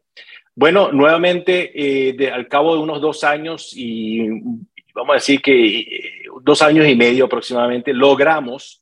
Bueno, 0.57 0.91
nuevamente, 0.91 1.71
eh, 1.73 2.29
al 2.33 2.49
cabo 2.49 2.75
de 2.75 2.83
unos 2.83 3.01
dos 3.01 3.23
años 3.23 3.71
y 3.73 4.29
vamos 4.93 5.11
a 5.11 5.15
decir 5.15 5.41
que 5.41 6.25
dos 6.43 6.61
años 6.61 6.89
y 6.89 6.97
medio 6.97 7.27
aproximadamente, 7.27 7.95
logramos 7.95 8.81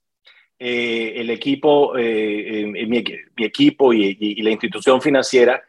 el 0.58 1.28
equipo, 1.28 1.92
mi, 1.94 3.04
equipo 3.36 3.92
y, 3.92 4.42
la 4.42 4.50
institución 4.50 5.00
financiera 5.00 5.62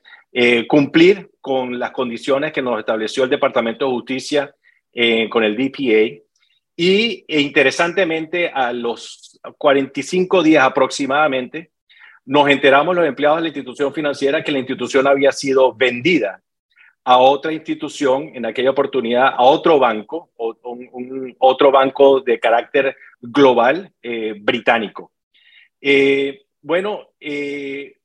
cumplir 0.67 1.31
con 1.39 1.77
las 1.79 1.91
condiciones 1.91 2.51
que 2.51 2.61
nos 2.61 2.79
estableció 2.79 3.25
el 3.25 3.29
Departamento 3.29 3.85
de 3.85 3.91
Justicia 3.91 4.55
con 5.29 5.43
el 5.43 5.55
DPA. 5.55 6.21
Y 6.75 7.25
e 7.27 7.41
interesantemente, 7.41 8.49
a 8.49 8.73
los 8.73 9.39
45 9.57 10.43
días 10.43 10.63
aproximadamente, 10.63 11.71
nos 12.25 12.49
enteramos 12.49 12.95
los 12.95 13.05
empleados 13.05 13.37
de 13.37 13.41
la 13.43 13.47
institución 13.47 13.93
financiera 13.93 14.43
que 14.43 14.51
la 14.51 14.59
institución 14.59 15.07
había 15.07 15.31
sido 15.31 15.73
vendida 15.73 16.41
a 17.03 17.17
otra 17.17 17.51
institución, 17.51 18.31
en 18.35 18.45
aquella 18.45 18.71
oportunidad 18.71 19.27
a 19.35 19.41
otro 19.41 19.79
banco, 19.79 20.29
un, 20.37 21.35
otro 21.39 21.71
banco 21.71 22.21
de 22.21 22.39
carácter 22.39 22.95
global 23.19 23.91
eh, 24.03 24.35
británico. 24.39 25.11
Eh, 25.79 26.43
bueno, 26.61 27.09
eh, 27.19 27.95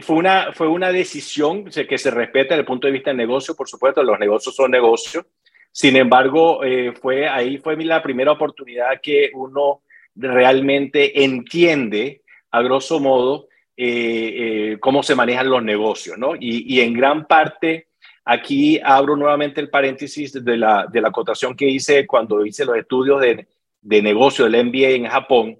fue, 0.00 0.16
una, 0.16 0.52
fue 0.52 0.68
una 0.68 0.90
decisión 0.90 1.66
que 1.66 1.98
se 1.98 2.10
respeta 2.10 2.54
desde 2.54 2.60
el 2.60 2.66
punto 2.66 2.86
de 2.86 2.94
vista 2.94 3.10
del 3.10 3.18
negocio, 3.18 3.54
por 3.54 3.68
supuesto, 3.68 4.02
los 4.02 4.18
negocios 4.18 4.54
son 4.54 4.70
negocios. 4.70 5.26
Sin 5.72 5.96
embargo, 5.96 6.60
fue, 7.00 7.26
ahí 7.26 7.56
fue 7.58 7.76
la 7.82 8.02
primera 8.02 8.32
oportunidad 8.32 9.00
que 9.02 9.30
uno 9.32 9.82
realmente 10.14 11.24
entiende, 11.24 12.22
a 12.50 12.62
grosso 12.62 13.00
modo, 13.00 13.48
eh, 13.76 14.72
eh, 14.74 14.76
cómo 14.80 15.02
se 15.02 15.14
manejan 15.14 15.48
los 15.48 15.62
negocios, 15.62 16.18
¿no? 16.18 16.34
Y, 16.38 16.80
en 16.80 16.92
gran 16.92 17.26
parte, 17.26 17.88
aquí 18.24 18.78
abro 18.84 19.16
nuevamente 19.16 19.60
el 19.60 19.70
paréntesis 19.70 20.32
de 20.44 20.56
la, 20.56 20.86
de 20.92 21.00
la 21.00 21.10
cotación 21.10 21.56
que 21.56 21.68
hice 21.68 22.06
cuando 22.06 22.44
hice 22.44 22.66
los 22.66 22.76
estudios 22.76 23.20
de, 23.20 23.46
de 23.80 24.02
negocio 24.02 24.44
del 24.44 24.66
MBA 24.66 24.90
en 24.90 25.06
Japón, 25.06 25.58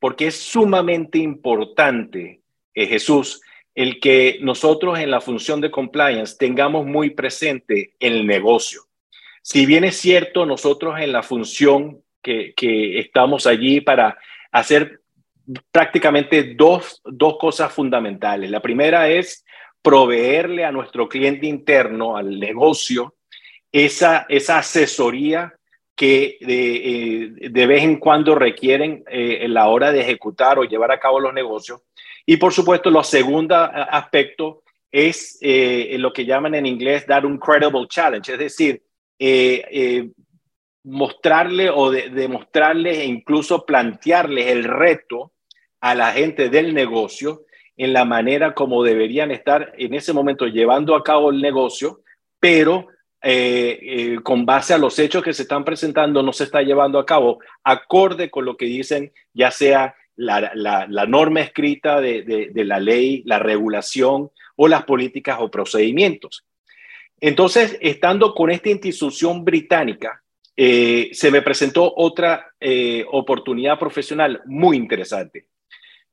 porque 0.00 0.26
es 0.26 0.36
sumamente 0.36 1.18
importante, 1.18 2.42
eh, 2.74 2.86
Jesús, 2.86 3.40
el 3.74 4.00
que 4.00 4.38
nosotros 4.42 4.98
en 4.98 5.10
la 5.10 5.20
función 5.20 5.60
de 5.60 5.70
compliance 5.70 6.36
tengamos 6.36 6.84
muy 6.84 7.10
presente 7.10 7.94
el 8.00 8.26
negocio. 8.26 8.82
Si 9.42 9.66
bien 9.66 9.84
es 9.84 9.96
cierto, 9.96 10.46
nosotros 10.46 11.00
en 11.00 11.12
la 11.12 11.22
función 11.22 12.02
que, 12.22 12.54
que 12.56 12.98
estamos 13.00 13.46
allí 13.46 13.80
para 13.80 14.16
hacer 14.52 15.00
prácticamente 15.70 16.54
dos, 16.54 17.00
dos 17.04 17.36
cosas 17.38 17.72
fundamentales. 17.72 18.50
La 18.50 18.62
primera 18.62 19.08
es 19.08 19.44
proveerle 19.82 20.64
a 20.64 20.72
nuestro 20.72 21.08
cliente 21.08 21.46
interno, 21.46 22.16
al 22.16 22.38
negocio, 22.38 23.16
esa, 23.72 24.26
esa 24.28 24.58
asesoría 24.58 25.54
que 25.96 26.38
de, 26.40 26.76
eh, 26.76 27.50
de, 27.50 27.66
vez 27.66 27.82
en 27.82 27.96
cuando 27.96 28.34
requieren 28.34 29.02
eh, 29.10 29.38
en 29.42 29.54
la 29.54 29.68
hora 29.68 29.92
de 29.92 30.00
ejecutar 30.00 30.58
o 30.58 30.64
llevar 30.64 30.92
a 30.92 31.00
cabo 31.00 31.20
los 31.20 31.34
negocios. 31.34 31.80
Y 32.24 32.36
por 32.36 32.52
supuesto, 32.52 32.90
lo 32.90 33.02
segundo 33.02 33.56
aspecto 33.56 34.62
es 34.90 35.38
eh, 35.40 35.96
lo 35.98 36.12
que 36.12 36.24
llaman 36.24 36.54
en 36.54 36.66
inglés 36.66 37.06
dar 37.06 37.26
un 37.26 37.38
credible 37.38 37.88
challenge, 37.88 38.32
es 38.32 38.38
decir, 38.38 38.82
mostrarle 40.84 41.70
o 41.70 41.90
demostrarles 41.90 42.98
e 42.98 43.04
incluso 43.04 43.64
plantearles 43.64 44.48
el 44.48 44.64
reto 44.64 45.32
a 45.80 45.94
la 45.94 46.12
gente 46.12 46.48
del 46.48 46.74
negocio 46.74 47.44
en 47.76 47.92
la 47.92 48.04
manera 48.04 48.54
como 48.54 48.82
deberían 48.82 49.30
estar 49.30 49.72
en 49.76 49.94
ese 49.94 50.12
momento 50.12 50.46
llevando 50.46 50.94
a 50.94 51.02
cabo 51.02 51.30
el 51.30 51.40
negocio, 51.40 52.02
pero 52.38 52.88
eh, 53.22 53.78
eh, 53.82 54.18
con 54.22 54.44
base 54.44 54.74
a 54.74 54.78
los 54.78 54.98
hechos 54.98 55.22
que 55.22 55.32
se 55.32 55.42
están 55.42 55.64
presentando 55.64 56.22
no 56.22 56.32
se 56.32 56.44
está 56.44 56.60
llevando 56.62 56.98
a 56.98 57.06
cabo 57.06 57.38
acorde 57.62 58.30
con 58.30 58.44
lo 58.44 58.56
que 58.56 58.66
dicen 58.66 59.12
ya 59.32 59.52
sea 59.52 59.94
la, 60.16 60.50
norma 61.06 61.40
escrita 61.40 62.00
de, 62.00 62.50
la 62.54 62.80
ley, 62.80 63.22
la 63.24 63.38
regulación 63.38 64.30
o 64.56 64.68
las 64.68 64.84
políticas 64.84 65.38
o 65.40 65.50
procedimientos. 65.50 66.44
Entonces, 67.24 67.78
estando 67.80 68.34
con 68.34 68.50
esta 68.50 68.68
institución 68.68 69.44
británica, 69.44 70.20
eh, 70.56 71.10
se 71.12 71.30
me 71.30 71.40
presentó 71.40 71.94
otra 71.96 72.48
eh, 72.58 73.04
oportunidad 73.12 73.78
profesional 73.78 74.42
muy 74.46 74.76
interesante. 74.76 75.46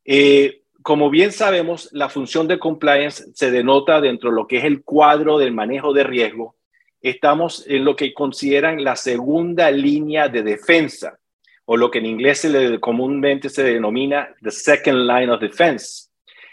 Eh, 0.06 0.62
como 0.84 1.10
bien 1.10 1.32
sabemos, 1.32 1.90
la 1.94 2.10
función 2.10 2.48
de 2.48 2.60
compliance 2.60 3.26
se 3.34 3.50
denota 3.50 4.00
dentro 4.00 4.30
de 4.30 4.36
lo 4.36 4.46
que 4.46 4.58
es 4.58 4.66
el 4.66 4.84
cuadro 4.84 5.40
del 5.40 5.52
manejo 5.52 5.94
de 5.94 6.04
riesgo. 6.04 6.58
Estamos 7.02 7.66
en 7.68 7.86
lo 7.86 7.96
que 7.96 8.14
consideran 8.14 8.84
la 8.84 8.96
segunda 8.96 9.72
línea 9.72 10.28
de 10.30 10.44
defensa, 10.44 11.18
o 11.66 11.76
lo 11.76 11.90
que 11.90 11.98
en 11.98 12.06
inglés 12.06 12.48
comúnmente 12.80 13.50
se 13.50 13.64
denomina 13.64 14.30
the 14.44 14.52
second 14.52 15.08
line 15.08 15.32
of 15.32 15.42
defense. 15.42 16.09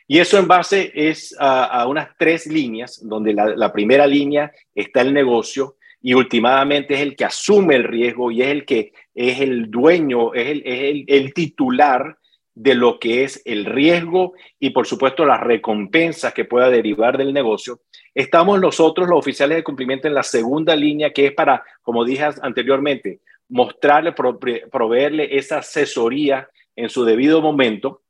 Y 0.09 0.19
eso 0.19 0.39
en 0.39 0.47
base 0.47 0.93
es 0.95 1.35
a, 1.39 1.87
unas 1.89 2.11
tres 2.17 2.47
líneas, 2.47 3.01
donde 3.03 3.35
la 3.35 3.73
primera 3.73 4.07
línea 4.07 4.53
está 4.75 5.01
el 5.01 5.13
negocio, 5.13 5.77
y 6.07 6.15
últimamente 6.15 6.95
es 6.95 7.01
el 7.01 7.17
que 7.17 7.25
asume 7.25 7.75
el 7.75 7.83
riesgo 7.83 8.31
y 8.31 8.41
es 8.41 8.49
el 8.49 8.65
que 8.65 8.93
es 9.13 9.41
el 9.41 9.69
dueño, 9.71 10.35
es 10.35 10.47
el, 10.47 10.63
es 10.65 11.05
el, 11.09 11.35
titular 11.35 12.17
de 12.55 12.77
lo 12.77 13.01
que 13.01 13.25
es 13.25 13.43
el 13.45 13.65
riesgo 13.65 14.35
y 14.61 14.71
por 14.71 14.87
supuesto 14.87 15.25
las 15.25 15.41
recompensas 15.41 16.33
que 16.33 16.45
pueda 16.45 16.71
derivar 16.71 17.19
del 17.19 17.33
negocio. 17.33 17.81
Estamos 18.15 18.61
nosotros, 18.61 19.09
los 19.09 19.19
oficiales 19.19 19.57
de 19.57 19.65
cumplimiento, 19.65 20.07
en 20.07 20.15
la 20.15 20.23
segunda 20.23 20.77
línea, 20.77 21.13
que 21.13 21.27
es 21.27 21.33
para, 21.33 21.65
como 21.83 22.05
dije 22.05 22.29
anteriormente, 22.41 23.19
mostrarle, 23.49 24.13
proveerle 24.13 25.37
esa 25.37 25.59
asesoría 25.59 26.49
en 26.77 26.89
su 26.89 27.05
debido 27.05 27.43
momento 27.43 28.03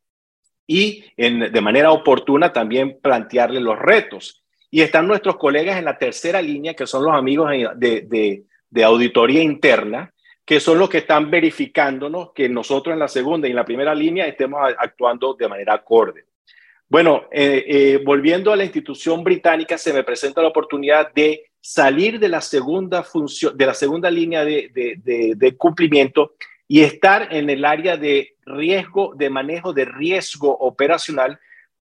y 0.67 1.05
en, 1.17 1.53
de 1.53 1.61
manera 1.61 1.93
oportuna 1.93 2.53
también 2.53 2.99
plantearle 3.01 3.61
los 3.61 3.79
retos 3.79 4.45
y 4.71 4.83
están 4.83 5.07
nuestros 5.07 5.37
colegas 5.37 5.79
en 5.79 5.85
la 5.85 5.97
tercera 5.97 6.43
línea, 6.43 6.75
que 6.75 6.87
son 6.87 7.05
los 7.05 7.15
amigos 7.15 7.51
de, 7.77 8.45
auditoría 8.85 9.43
interna, 9.43 10.13
que 10.45 10.61
son 10.61 10.79
los 10.79 10.89
que 10.89 10.99
están 10.99 11.31
verificándonos 11.31 12.33
que 12.35 12.49
nosotros 12.49 12.93
en 12.93 12.99
la 12.99 13.09
segunda 13.09 13.49
y 13.49 13.53
en 13.53 13.57
la 13.57 13.65
primera 13.65 13.95
línea 13.95 14.27
estemos 14.27 14.61
actuando 14.79 15.35
de 15.35 15.49
manera 15.49 15.75
acorde. 15.75 16.25
Bueno, 16.89 17.25
eh, 17.33 17.65
eh, 17.67 18.03
volviendo 18.05 18.53
a 18.53 18.57
la 18.57 18.65
institución 18.65 19.25
británica, 19.25 19.77
se 19.77 19.93
me 19.93 20.05
presenta 20.05 20.43
la 20.43 20.49
oportunidad 20.49 21.13
de 21.13 21.47
salir 21.61 22.21
de 22.21 22.29
la 22.29 22.41
segunda 22.41 23.03
función, 23.03 23.57
de 23.57 23.67
la 23.67 23.75
segunda 23.75 24.09
línea 24.09 24.45
de, 24.45 25.55
cumplimiento 25.59 26.35
y 26.69 26.83
estar 26.83 27.29
en 27.33 27.51
el 27.51 27.65
área 27.65 27.97
de 27.97 28.35
riesgo, 28.45 29.15
de 29.15 29.31
manejo 29.31 29.73
de 29.73 29.85
riesgo 29.85 30.57
operacional, 30.59 31.39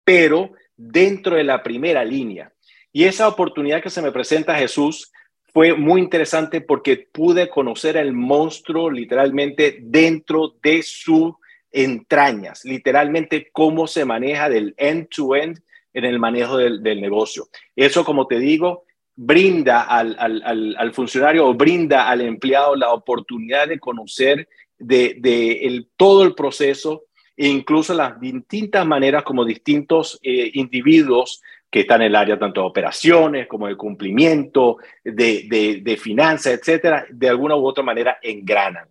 pero 0.03 0.51
dentro 0.75 1.35
de 1.35 1.43
la 1.43 1.61
primera 1.61 2.03
línea. 2.03 2.51
Y 2.91 3.05
esa 3.05 3.27
oportunidad 3.27 3.81
que 3.81 3.89
se 3.89 4.01
me 4.01 4.11
presenta 4.11 4.55
Jesús 4.55 5.11
fue 5.53 5.73
muy 5.73 6.01
interesante 6.01 6.61
porque 6.61 7.07
pude 7.11 7.49
conocer 7.49 7.97
el 7.97 8.13
monstruo 8.13 8.89
literalmente 8.89 9.79
dentro 9.81 10.55
de 10.61 10.81
sus 10.81 11.33
entrañas, 11.71 12.65
literalmente 12.65 13.49
cómo 13.51 13.87
se 13.87 14.05
maneja 14.05 14.49
del 14.49 14.73
end-to-end 14.77 15.61
en 15.93 16.05
el 16.05 16.19
manejo 16.19 16.57
del, 16.57 16.81
negocio. 17.01 17.47
Eso, 17.75 18.05
como 18.05 18.27
te 18.27 18.39
digo, 18.39 18.85
brinda 19.15 19.81
al, 19.83 20.93
funcionario 20.93 21.47
o 21.47 21.53
brinda 21.53 22.09
al 22.09 22.21
empleado 22.21 22.75
la 22.75 22.91
oportunidad 22.91 23.67
de 23.67 23.79
conocer 23.79 24.47
de, 24.81 25.85
todo 25.95 26.23
el 26.23 26.35
proceso 26.35 27.03
e 27.37 27.47
incluso 27.47 27.93
las 27.93 28.19
distintas 28.19 28.85
maneras 28.85 29.23
como 29.23 29.45
distintos 29.45 30.19
eh, 30.21 30.51
individuos 30.53 31.41
que 31.69 31.81
están 31.81 32.01
en 32.01 32.07
el 32.07 32.15
área 32.15 32.37
tanto 32.37 32.61
de 32.61 32.67
operaciones 32.67 33.47
como 33.47 33.67
de 33.67 33.77
cumplimiento, 33.77 34.77
de, 35.03 35.81
de, 35.81 35.97
finanzas, 35.97 36.53
etcétera, 36.53 37.05
de 37.09 37.29
alguna 37.29 37.55
u 37.55 37.65
otra 37.65 37.81
manera 37.81 38.17
engranan. 38.21 38.89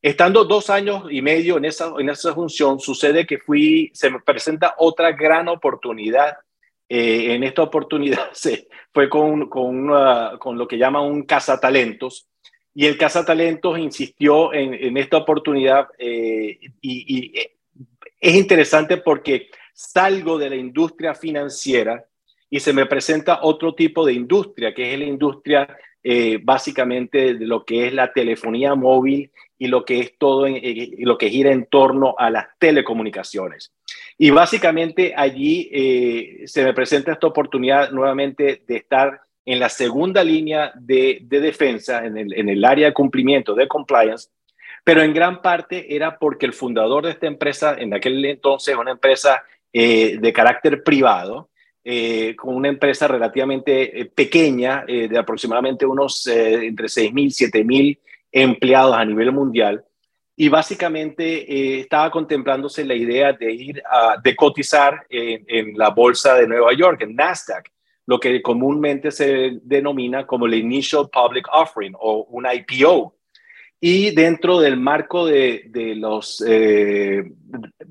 Estando 0.00 0.44
dos 0.44 0.70
años 0.70 1.04
y 1.10 1.20
medio 1.20 1.58
en 1.58 1.66
esa, 1.66 1.92
en 1.98 2.08
esa 2.08 2.34
función, 2.34 2.80
sucede 2.80 3.26
que 3.26 3.38
fui, 3.38 3.90
se 3.92 4.10
me 4.10 4.20
presenta 4.20 4.74
otra 4.78 5.12
gran 5.12 5.48
oportunidad. 5.48 6.38
Eh, 6.88 7.34
en 7.34 7.44
esta 7.44 7.62
oportunidad 7.62 8.28
se, 8.32 8.68
fue 8.92 9.08
con, 9.08 9.48
con, 9.48 9.90
con 10.38 10.56
lo 10.58 10.66
que 10.66 10.78
llaman 10.78 11.04
un 11.04 11.24
cazatalentos, 11.24 12.26
y 12.74 12.86
el 12.86 12.98
cazatalentos 12.98 13.78
insistió 13.78 14.52
en, 14.52 14.96
esta 14.96 15.18
oportunidad 15.18 15.88
eh, 15.96 16.58
y, 16.80 17.38
eh, 17.38 17.52
es 18.20 18.34
interesante 18.34 18.96
porque 18.96 19.48
salgo 19.72 20.38
de 20.38 20.50
la 20.50 20.56
industria 20.56 21.14
financiera 21.14 22.04
y 22.50 22.58
se 22.60 22.72
me 22.72 22.86
presenta 22.86 23.40
otro 23.42 23.74
tipo 23.74 24.04
de 24.04 24.14
industria, 24.14 24.74
que 24.74 24.92
es 24.92 24.98
la 24.98 25.04
industria 25.04 25.76
eh, 26.02 26.38
básicamente 26.42 27.34
de 27.34 27.46
lo 27.46 27.64
que 27.64 27.86
es 27.86 27.94
la 27.94 28.12
telefonía 28.12 28.74
móvil 28.74 29.30
y 29.56 29.68
lo 29.68 29.84
que 29.84 30.00
es 30.00 30.18
todo, 30.18 30.46
lo 30.48 31.18
que 31.18 31.30
gira 31.30 31.52
en 31.52 31.66
torno 31.66 32.16
a 32.18 32.28
las 32.28 32.46
telecomunicaciones. 32.58 33.72
Y 34.18 34.30
básicamente 34.30 35.14
allí 35.16 35.70
se 36.46 36.64
me 36.64 36.74
presenta 36.74 37.12
esta 37.12 37.26
oportunidad 37.26 37.90
nuevamente 37.90 38.62
de 38.66 38.76
estar 38.76 39.20
en 39.46 39.58
la 39.58 39.68
segunda 39.68 40.24
línea 40.24 40.72
de, 40.74 41.18
de 41.22 41.40
defensa, 41.40 42.04
en 42.04 42.16
el, 42.16 42.64
área 42.64 42.88
de 42.88 42.94
cumplimiento, 42.94 43.54
de 43.54 43.68
compliance, 43.68 44.28
pero 44.82 45.02
en 45.02 45.14
gran 45.14 45.42
parte 45.42 45.94
era 45.94 46.18
porque 46.18 46.46
el 46.46 46.52
fundador 46.52 47.04
de 47.04 47.12
esta 47.12 47.26
empresa, 47.26 47.76
en 47.78 47.92
aquel 47.94 48.24
entonces 48.24 48.76
una 48.76 48.92
empresa 48.92 49.42
de 49.72 50.32
carácter 50.32 50.84
privado, 50.84 51.50
eh, 51.86 52.34
con 52.34 52.54
una 52.54 52.68
empresa 52.68 53.06
relativamente 53.06 54.00
eh, 54.00 54.06
pequeña, 54.06 54.86
eh, 54.88 55.06
de 55.06 55.18
aproximadamente 55.18 55.84
unos 55.84 56.26
entre 56.26 56.86
6.000 56.86 57.20
y 57.20 57.26
7.000 57.26 57.98
empleados 58.32 58.96
a 58.96 59.04
nivel 59.04 59.32
mundial. 59.32 59.84
Y 60.34 60.48
básicamente 60.48 61.80
estaba 61.80 62.10
contemplándose 62.10 62.86
la 62.86 62.94
idea 62.94 63.34
de 63.34 63.52
ir 63.52 63.82
a 63.88 64.16
de 64.16 64.34
cotizar 64.34 65.06
en 65.08 65.78
la 65.78 65.90
bolsa 65.90 66.34
de 66.34 66.48
Nueva 66.48 66.72
York, 66.72 67.02
en 67.02 67.14
Nasdaq, 67.14 67.70
lo 68.06 68.20
que 68.20 68.42
comúnmente 68.42 69.10
se 69.10 69.58
denomina 69.62 70.26
como 70.26 70.46
el 70.46 70.54
Initial 70.54 71.08
Public 71.10 71.46
Offering 71.52 71.94
o 71.98 72.24
un 72.30 72.46
IPO. 72.46 73.16
Y 73.80 74.12
dentro 74.12 74.60
del 74.60 74.78
marco 74.78 75.26
de, 75.26 75.64
de 75.68 75.94
los 75.94 76.42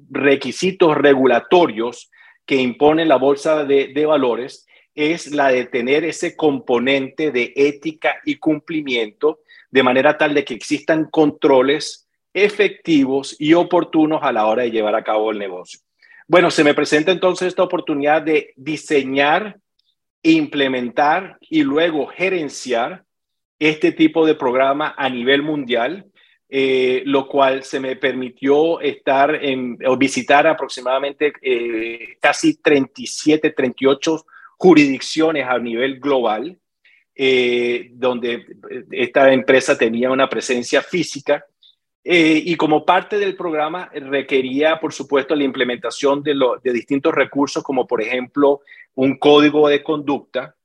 requisitos 0.10 0.98
regulatorios 0.98 2.10
que 2.46 2.55
impone 2.55 3.05
la 3.05 3.17
bolsa 3.17 3.63
de, 3.63 4.05
valores 4.05 4.65
es 4.96 5.32
la 5.32 5.50
de 5.50 5.65
tener 5.65 6.03
ese 6.03 6.36
componente 6.36 7.32
de 7.32 7.53
ética 7.55 8.17
y 8.25 8.36
cumplimiento 8.36 9.39
de 9.72 9.84
manera 9.84 10.17
tal 10.17 10.34
de 10.34 10.46
que 10.46 10.53
existan 10.53 11.05
controles 11.10 12.08
efectivos 12.34 13.36
y 13.39 13.53
oportunos 13.53 14.22
a 14.24 14.32
la 14.32 14.46
hora 14.46 14.63
de 14.63 14.72
llevar 14.72 14.96
a 14.96 15.03
cabo 15.03 15.32
el 15.32 15.39
negocio. 15.39 15.79
Bueno, 16.27 16.51
se 16.51 16.63
me 16.63 16.74
presenta 16.74 17.12
entonces 17.12 17.50
esta 17.50 17.63
oportunidad 17.63 18.22
de 18.22 18.53
diseñar, 18.55 19.58
implementar 20.24 21.38
y 21.42 21.63
luego 21.63 22.08
gerenciar 22.08 23.03
este 23.60 23.92
tipo 23.92 24.25
de 24.25 24.36
programa 24.36 24.96
a 24.98 25.10
nivel 25.10 25.44
mundial 25.44 26.12
eh, 26.56 27.01
lo 27.08 27.27
cual 27.27 27.63
se 27.63 27.80
me 27.80 27.96
permitió 27.96 28.80
estar 28.80 29.42
o 29.88 29.98
visitar 29.98 30.46
aproximadamente 30.46 31.34
eh, 31.42 32.18
casi 32.22 32.62
37, 32.62 33.50
38 33.50 34.24
jurisdicciones 34.58 35.48
a 35.48 35.58
nivel 35.58 36.00
global, 36.00 36.56
eh, 37.15 37.89
donde 37.94 38.46
esta 38.92 39.34
empresa 39.34 39.75
tenía 39.75 40.12
una 40.12 40.30
presencia 40.30 40.84
física. 40.84 41.44
Y 42.05 42.55
como 42.57 42.86
parte 42.86 43.17
del 43.17 43.36
programa 43.36 43.89
requería, 43.93 44.79
por 44.79 44.91
supuesto, 44.91 45.36
la 45.36 45.45
implementación 45.45 46.22
de, 46.22 46.36
distintos 46.74 47.13
recursos, 47.13 47.63
como 47.63 47.88
por 47.88 48.01
ejemplo 48.01 48.62
un 48.95 49.17
código 49.17 49.69
de 49.69 49.81
conducta, 49.81 50.55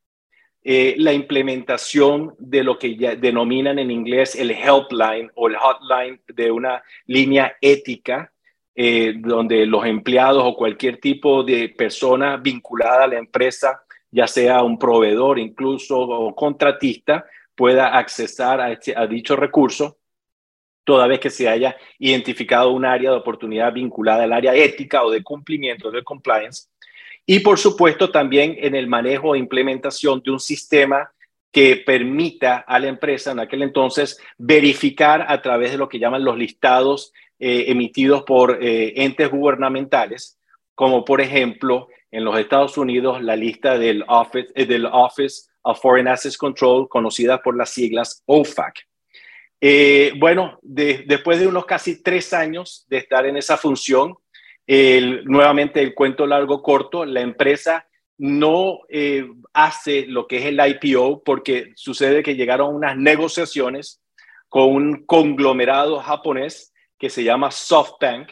eh, 0.65 0.97
la 0.99 1.13
implementación 1.13 2.35
de 2.39 2.65
lo 2.65 2.79
que 2.79 2.97
ya 2.97 3.15
denominan 3.15 3.79
en 3.79 3.91
inglés 3.91 4.35
el 4.35 4.51
helpline 4.51 5.31
o 5.37 5.49
el 5.49 5.57
hotline 5.57 6.21
de 6.27 6.51
una 6.51 6.83
línea 7.07 7.57
ética, 7.61 8.33
eh, 8.75 9.15
donde 9.17 9.65
los 9.65 9.87
empleados 9.87 10.43
o 10.45 10.57
cualquier 10.57 10.99
tipo 10.99 11.45
de 11.45 11.69
persona 11.69 12.37
vinculada 12.37 13.05
a 13.05 13.09
la 13.09 13.19
empresa, 13.19 13.83
ya 14.11 14.27
sea 14.27 14.63
un 14.63 14.79
proveedor 14.79 15.39
incluso 15.39 16.01
o 16.01 16.35
contratista, 16.35 17.25
pueda 17.55 17.97
accesar 17.97 18.61
a, 18.61 18.73
este, 18.73 18.97
a 18.97 19.07
dicho 19.07 19.37
recurso 19.37 19.98
toda 20.89 21.07
vez 21.07 21.21
que 21.21 21.29
se 21.29 21.47
haya 21.47 21.77
identificado 21.99 22.71
un 22.71 22.87
área 22.87 23.11
de 23.11 23.19
oportunidad 23.19 23.75
vinculada 23.75 24.25
al 24.25 24.33
área 24.33 24.55
ética 24.55 25.05
o 25.05 25.11
de 25.11 25.23
cumplimiento 25.23 25.91
del 25.91 26.03
compliance 26.03 26.71
y 27.27 27.41
por 27.41 27.59
supuesto 27.59 28.11
también 28.11 28.57
en 28.59 28.75
el 28.75 28.87
manejo 28.87 29.35
e 29.35 29.39
implementación 29.39 30.23
de 30.25 30.31
un 30.31 30.41
sistema 30.41 31.13
que 31.53 31.77
permita 31.77 32.57
a 32.57 32.79
la 32.79 32.89
empresa 32.89 33.33
en 33.33 33.41
aquel 33.41 33.65
entonces 33.65 34.19
verificar 34.39 35.27
a 35.29 35.43
través 35.43 35.73
de 35.73 35.77
lo 35.77 35.91
que 35.91 35.99
llaman 35.99 36.25
los 36.25 36.39
listados 36.39 37.13
eh, 37.39 37.67
emitidos 37.69 38.23
por 38.23 38.57
eh, 38.59 38.95
entes 38.97 39.31
gubernamentales, 39.31 40.39
como 40.75 41.05
por 41.05 41.21
ejemplo 41.21 41.89
en 42.11 42.25
los 42.25 42.39
Estados 42.39 42.79
Unidos 42.79 43.23
la 43.23 43.37
lista 43.37 43.77
del 43.77 44.07
Office, 44.09 44.49
eh, 44.55 44.65
del 44.65 44.87
Office 44.87 45.51
of 45.61 45.79
Foreign 45.83 46.09
Assets 46.09 46.39
Control, 46.39 46.89
conocida 46.89 47.43
por 47.43 47.55
las 47.59 47.69
siglas 47.69 48.23
OFAC. 48.25 48.88
Bueno, 50.19 50.59
después 50.63 51.41
de 51.41 51.47
unos 51.47 51.67
casi 51.67 52.03
tres 52.03 52.33
años 52.33 52.87
de 52.89 52.99
estar 52.99 53.27
en 53.27 53.37
esa 53.37 53.57
función, 53.57 54.15
nuevamente 54.67 55.81
el 55.83 55.95
cuento 55.95 56.27
largo 56.27 56.63
corto, 56.63 57.05
la 57.05 57.21
empresa 57.21 57.89
no 58.19 58.81
eh, 58.89 59.27
hace 59.53 60.05
lo 60.07 60.27
que 60.27 60.39
es 60.39 60.45
el 60.47 60.61
IPO 60.61 61.23
porque 61.23 61.73
sucede 61.77 62.23
que 62.23 62.35
llegaron 62.35 62.75
unas 62.75 62.97
negociaciones 62.97 64.03
con 64.49 64.75
un 64.75 65.07
conglomerado 65.07 66.01
japonés 66.01 66.75
que 66.99 67.11
se 67.11 67.23
llama 67.23 67.53
SoftBank 67.53 68.31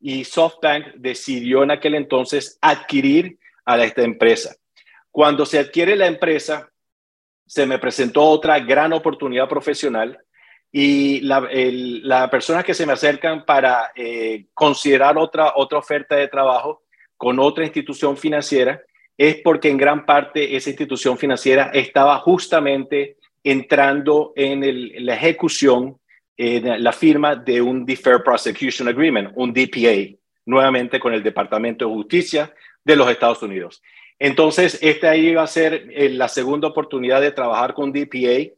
y 0.00 0.24
SoftBank 0.24 0.96
decidió 0.96 1.62
en 1.62 1.70
aquel 1.70 1.94
entonces 1.94 2.58
adquirir 2.60 3.38
a 3.64 3.82
esta 3.82 4.02
empresa. 4.02 4.54
Cuando 5.10 5.46
se 5.46 5.58
adquiere 5.58 5.96
la 5.96 6.06
empresa, 6.06 6.70
se 7.46 7.64
me 7.64 7.78
presentó 7.78 8.22
otra 8.24 8.58
gran 8.60 8.92
oportunidad 8.92 9.48
profesional 9.48 10.18
y 10.72 11.20
las 11.20 11.44
la 11.52 12.30
personas 12.30 12.64
que 12.64 12.72
se 12.72 12.86
me 12.86 12.94
acercan 12.94 13.44
para 13.44 13.92
eh, 13.94 14.46
considerar 14.54 15.18
otra, 15.18 15.52
otra 15.54 15.78
oferta 15.78 16.16
de 16.16 16.28
trabajo 16.28 16.82
con 17.18 17.38
otra 17.38 17.64
institución 17.64 18.16
financiera 18.16 18.80
es 19.18 19.36
porque 19.44 19.68
en 19.68 19.76
gran 19.76 20.06
parte 20.06 20.56
esa 20.56 20.70
institución 20.70 21.18
financiera 21.18 21.70
estaba 21.74 22.18
justamente 22.18 23.18
entrando 23.44 24.32
en 24.34 25.04
la 25.04 25.14
ejecución, 25.14 25.98
en 26.36 26.82
la 26.82 26.92
firma 26.92 27.36
de 27.36 27.60
un 27.60 27.84
Deferred 27.84 28.22
Prosecution 28.24 28.88
Agreement, 28.88 29.32
un 29.34 29.52
DPA, 29.52 30.16
nuevamente 30.46 30.98
con 30.98 31.12
el 31.12 31.22
Departamento 31.22 31.86
de 31.86 31.94
Justicia 31.94 32.54
de 32.82 32.96
los 32.96 33.10
Estados 33.10 33.42
Unidos. 33.42 33.82
Entonces, 34.18 34.78
esta 34.82 35.14
iba 35.16 35.42
a 35.42 35.46
ser 35.46 35.88
eh, 35.90 36.08
la 36.08 36.28
segunda 36.28 36.68
oportunidad 36.68 37.20
de 37.20 37.32
trabajar 37.32 37.74
con 37.74 37.92
DPA 37.92 38.52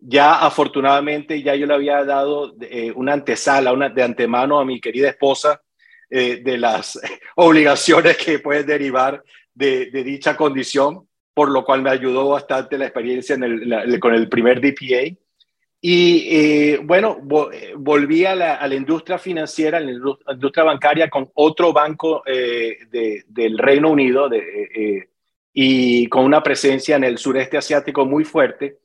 ya 0.00 0.38
afortunadamente 0.38 1.42
ya 1.42 1.54
yo 1.54 1.66
le 1.66 1.74
había 1.74 2.04
dado 2.04 2.54
eh, 2.60 2.92
una 2.94 3.14
antesala, 3.14 3.90
de 3.90 4.02
antemano 4.02 4.60
a 4.60 4.64
mi 4.64 4.80
querida 4.80 5.08
esposa 5.08 5.60
eh, 6.08 6.40
de 6.42 6.58
las 6.58 6.98
obligaciones 7.36 8.16
que 8.16 8.38
pueden 8.38 8.66
derivar 8.66 9.22
de, 9.52 9.90
dicha 9.90 10.36
condición, 10.36 11.08
por 11.34 11.50
lo 11.50 11.64
cual 11.64 11.82
me 11.82 11.90
ayudó 11.90 12.28
bastante 12.28 12.78
la 12.78 12.86
experiencia 12.86 13.36
con 14.00 14.14
el 14.14 14.28
primer 14.28 14.60
DPA. 14.60 15.16
Y 15.80 16.28
eh, 16.30 16.80
bueno, 16.82 17.18
volví 17.76 18.24
a 18.24 18.34
la, 18.34 18.74
industria 18.74 19.18
financiera, 19.18 19.78
a 19.78 19.80
la 19.80 19.92
industria 19.92 20.64
bancaria 20.64 21.10
con 21.10 21.28
otro 21.34 21.72
banco 21.72 22.22
del 22.24 23.58
Reino 23.58 23.90
Unido 23.90 24.28
y 25.52 26.06
con 26.08 26.24
una 26.24 26.42
presencia 26.42 26.96
en 26.96 27.04
el 27.04 27.18
sureste 27.18 27.58
asiático 27.58 28.04
muy 28.04 28.24
fuerte 28.24 28.78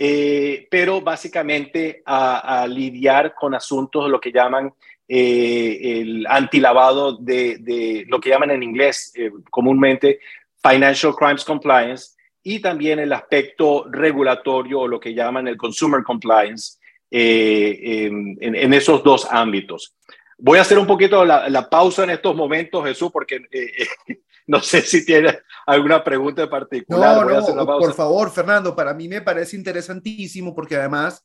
eh, 0.00 0.68
pero 0.70 1.00
básicamente 1.00 2.02
a, 2.06 2.66
lidiar 2.68 3.34
con 3.34 3.54
asuntos 3.54 4.04
de 4.04 4.10
lo 4.10 4.20
que 4.20 4.30
llaman 4.30 4.72
eh, 5.08 6.00
el 6.00 6.26
antilavado 6.28 7.16
de, 7.16 7.58
de, 7.58 8.04
lo 8.06 8.20
que 8.20 8.30
llaman 8.30 8.52
en 8.52 8.62
inglés 8.62 9.12
eh, 9.16 9.32
comúnmente 9.50 10.20
Financial 10.62 11.14
Crimes 11.16 11.44
Compliance 11.44 12.16
y 12.44 12.60
también 12.60 13.00
el 13.00 13.12
aspecto 13.12 13.86
regulatorio 13.90 14.80
o 14.80 14.88
lo 14.88 15.00
que 15.00 15.14
llaman 15.14 15.48
el 15.48 15.56
Consumer 15.56 16.04
Compliance 16.04 16.78
en, 17.10 18.36
en, 18.40 18.74
esos 18.74 19.02
dos 19.02 19.26
ámbitos. 19.30 19.94
Voy 20.36 20.58
a 20.58 20.62
hacer 20.62 20.78
un 20.78 20.86
poquito 20.86 21.24
la, 21.24 21.48
la 21.48 21.68
pausa 21.68 22.04
en 22.04 22.10
estos 22.10 22.36
momentos, 22.36 22.84
Jesús, 22.84 23.10
porque 23.10 23.40
no 24.58 24.62
sé 24.62 24.80
si 24.80 25.04
tiene 25.04 25.38
alguna 25.66 26.02
pregunta 26.02 26.42
en 26.42 26.50
particular. 26.50 27.26
No, 27.26 27.54
no, 27.54 27.66
por 27.66 27.92
favor, 27.92 28.30
Fernando, 28.30 28.74
para 28.74 28.94
mí 28.94 29.06
me 29.06 29.20
parece 29.20 29.56
interesantísimo 29.56 30.54
porque 30.54 30.76
además 30.76 31.24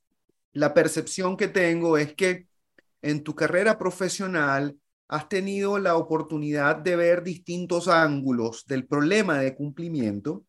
la 0.51 0.73
percepción 0.73 1.37
que 1.37 1.47
tengo 1.47 1.97
es 1.97 2.13
que 2.13 2.47
en 3.01 3.23
tu 3.23 3.33
carrera 3.33 3.77
profesional 3.77 4.75
has 5.07 5.29
tenido 5.29 5.79
la 5.79 5.95
oportunidad 5.95 6.75
de 6.75 6.95
ver 6.97 7.23
distintos 7.23 7.87
ángulos 7.87 8.65
del 8.65 8.85
problema 8.85 9.39
de 9.39 9.55
cumplimiento 9.55 10.43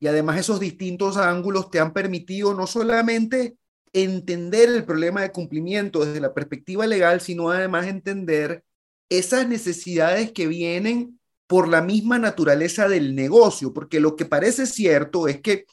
y 0.00 0.08
además 0.08 0.40
esos 0.40 0.58
distintos 0.58 1.16
ángulos 1.16 1.70
te 1.70 1.78
han 1.78 1.92
permitido 1.92 2.54
no 2.54 2.66
solamente 2.66 3.56
entender 3.92 4.68
el 4.68 4.84
problema 4.84 5.22
de 5.22 5.30
cumplimiento 5.30 6.04
desde 6.04 6.20
la 6.20 6.34
perspectiva 6.34 6.86
legal, 6.86 7.20
sino 7.20 7.50
además 7.50 7.86
entender 7.86 8.64
esas 9.08 9.46
necesidades 9.46 10.32
que 10.32 10.48
vienen 10.48 11.20
por 11.46 11.68
la 11.68 11.82
misma 11.82 12.18
naturaleza 12.18 12.88
del 12.88 13.14
negocio, 13.14 13.72
porque 13.72 14.00
lo 14.00 14.16
que 14.16 14.24
parece 14.24 14.66
cierto 14.66 15.28
es 15.28 15.40
que 15.40 15.66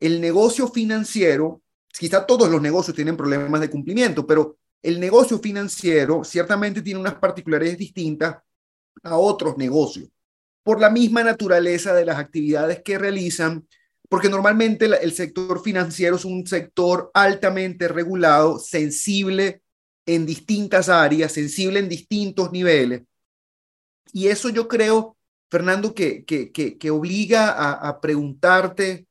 el 0.00 0.20
negocio 0.20 0.68
financiero, 0.68 1.62
quizá 1.88 2.26
todos 2.26 2.50
los 2.50 2.60
negocios 2.60 2.94
tienen 2.94 3.16
problemas 3.16 3.60
de 3.60 3.70
cumplimiento, 3.70 4.26
pero 4.26 4.58
el 4.82 5.00
negocio 5.00 5.38
financiero 5.38 6.22
ciertamente 6.22 6.82
tiene 6.82 7.00
unas 7.00 7.14
particularidades 7.14 7.78
distintas 7.78 8.36
a 9.02 9.16
otros 9.16 9.56
negocios, 9.56 10.08
por 10.62 10.80
la 10.80 10.90
misma 10.90 11.24
naturaleza 11.24 11.94
de 11.94 12.04
las 12.04 12.18
actividades 12.18 12.82
que 12.82 12.98
realizan, 12.98 13.66
porque 14.08 14.28
normalmente 14.28 14.84
el 14.84 15.12
sector 15.12 15.62
financiero 15.62 16.16
es 16.16 16.24
un 16.24 16.46
sector 16.46 17.10
altamente 17.14 17.88
regulado, 17.88 18.58
sensible 18.58 19.62
en 20.06 20.26
distintas 20.26 20.88
áreas, 20.88 21.32
sensible 21.32 21.80
en 21.80 21.88
distintos 21.88 22.52
niveles. 22.52 23.02
Y 24.12 24.28
eso 24.28 24.48
yo 24.48 24.68
creo, 24.68 25.16
Fernando, 25.50 25.94
que, 25.94 26.24
que, 26.24 26.50
que, 26.52 26.90
obliga 26.90 27.50
a, 27.72 28.00
preguntarte, 28.00 29.06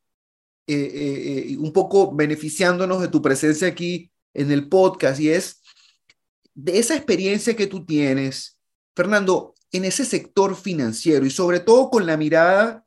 eh, 0.66 0.74
eh, 0.74 1.52
eh, 1.52 1.56
un 1.58 1.72
poco 1.72 2.14
beneficiándonos 2.14 3.00
de 3.00 3.08
tu 3.08 3.22
presencia 3.22 3.68
aquí 3.68 4.10
en 4.34 4.50
el 4.50 4.68
podcast, 4.68 5.20
y 5.20 5.30
es 5.30 5.62
de 6.54 6.78
esa 6.78 6.96
experiencia 6.96 7.54
que 7.54 7.66
tú 7.66 7.84
tienes, 7.84 8.58
Fernando, 8.94 9.54
en 9.72 9.84
ese 9.84 10.04
sector 10.04 10.56
financiero 10.56 11.26
y 11.26 11.30
sobre 11.30 11.60
todo 11.60 11.90
con 11.90 12.06
la 12.06 12.16
mirada 12.16 12.84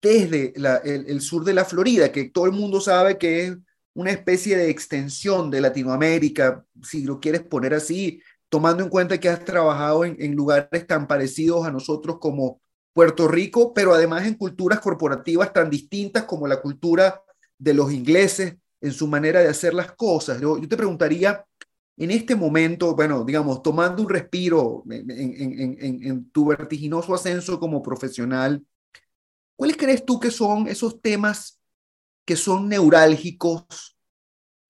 desde 0.00 0.52
el, 0.84 1.20
sur 1.20 1.44
de 1.44 1.54
la 1.54 1.64
Florida, 1.64 2.12
que 2.12 2.24
todo 2.24 2.46
el 2.46 2.52
mundo 2.52 2.80
sabe 2.80 3.18
que 3.18 3.46
es 3.46 3.56
una 3.94 4.10
especie 4.10 4.56
de 4.56 4.70
extensión 4.70 5.50
de 5.50 5.60
Latinoamérica, 5.60 6.64
si 6.82 7.02
lo 7.02 7.18
quieres 7.18 7.42
poner 7.42 7.74
así, 7.74 8.22
tomando 8.48 8.82
en 8.82 8.88
cuenta 8.88 9.18
que 9.18 9.28
has 9.28 9.44
trabajado 9.44 10.04
en, 10.04 10.34
lugares 10.34 10.86
tan 10.86 11.06
parecidos 11.06 11.66
a 11.66 11.70
nosotros 11.70 12.18
como 12.18 12.60
Puerto 12.92 13.28
Rico, 13.28 13.72
pero 13.74 13.94
además 13.94 14.26
en 14.26 14.34
culturas 14.34 14.80
corporativas 14.80 15.52
tan 15.52 15.70
distintas 15.70 16.24
como 16.24 16.48
la 16.48 16.60
cultura 16.60 17.22
de 17.58 17.74
los 17.74 17.92
ingleses 17.92 18.56
en 18.80 18.92
su 18.92 19.06
manera 19.06 19.40
de 19.40 19.48
hacer 19.48 19.74
las 19.74 19.92
cosas. 19.92 20.40
Yo, 20.40 20.58
te 20.60 20.76
preguntaría, 20.76 21.44
en 21.96 22.10
este 22.10 22.34
momento, 22.34 22.94
bueno, 22.94 23.24
digamos, 23.24 23.62
tomando 23.62 24.02
un 24.02 24.08
respiro 24.08 24.84
en, 24.88 26.30
tu 26.30 26.46
vertiginoso 26.46 27.14
ascenso 27.14 27.58
como 27.60 27.82
profesional, 27.82 28.64
¿cuáles 29.56 29.76
crees 29.76 30.04
tú 30.04 30.18
que 30.18 30.30
son 30.30 30.68
esos 30.68 31.00
temas 31.00 31.60
que 32.24 32.36
son 32.36 32.68
neurálgicos 32.68 33.96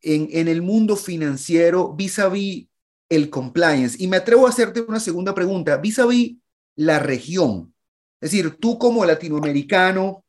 en, 0.00 0.48
el 0.48 0.62
mundo 0.62 0.96
financiero 0.96 1.92
vis 1.94 2.18
a 2.18 2.28
vis 2.28 2.67
el 3.08 3.30
compliance? 3.30 3.96
Y 4.02 4.08
me 4.08 4.18
atrevo 4.18 4.46
a 4.46 4.50
hacerte 4.50 4.80
una 4.82 5.00
segunda 5.00 5.34
pregunta, 5.34 5.76
vis 5.76 5.98
a 5.98 6.06
vis 6.06 6.36
la 6.76 6.98
región. 6.98 7.74
Es 8.20 8.30
decir, 8.30 8.56
tú 8.58 8.78
como 8.78 9.04
latinoamericano, 9.04 10.24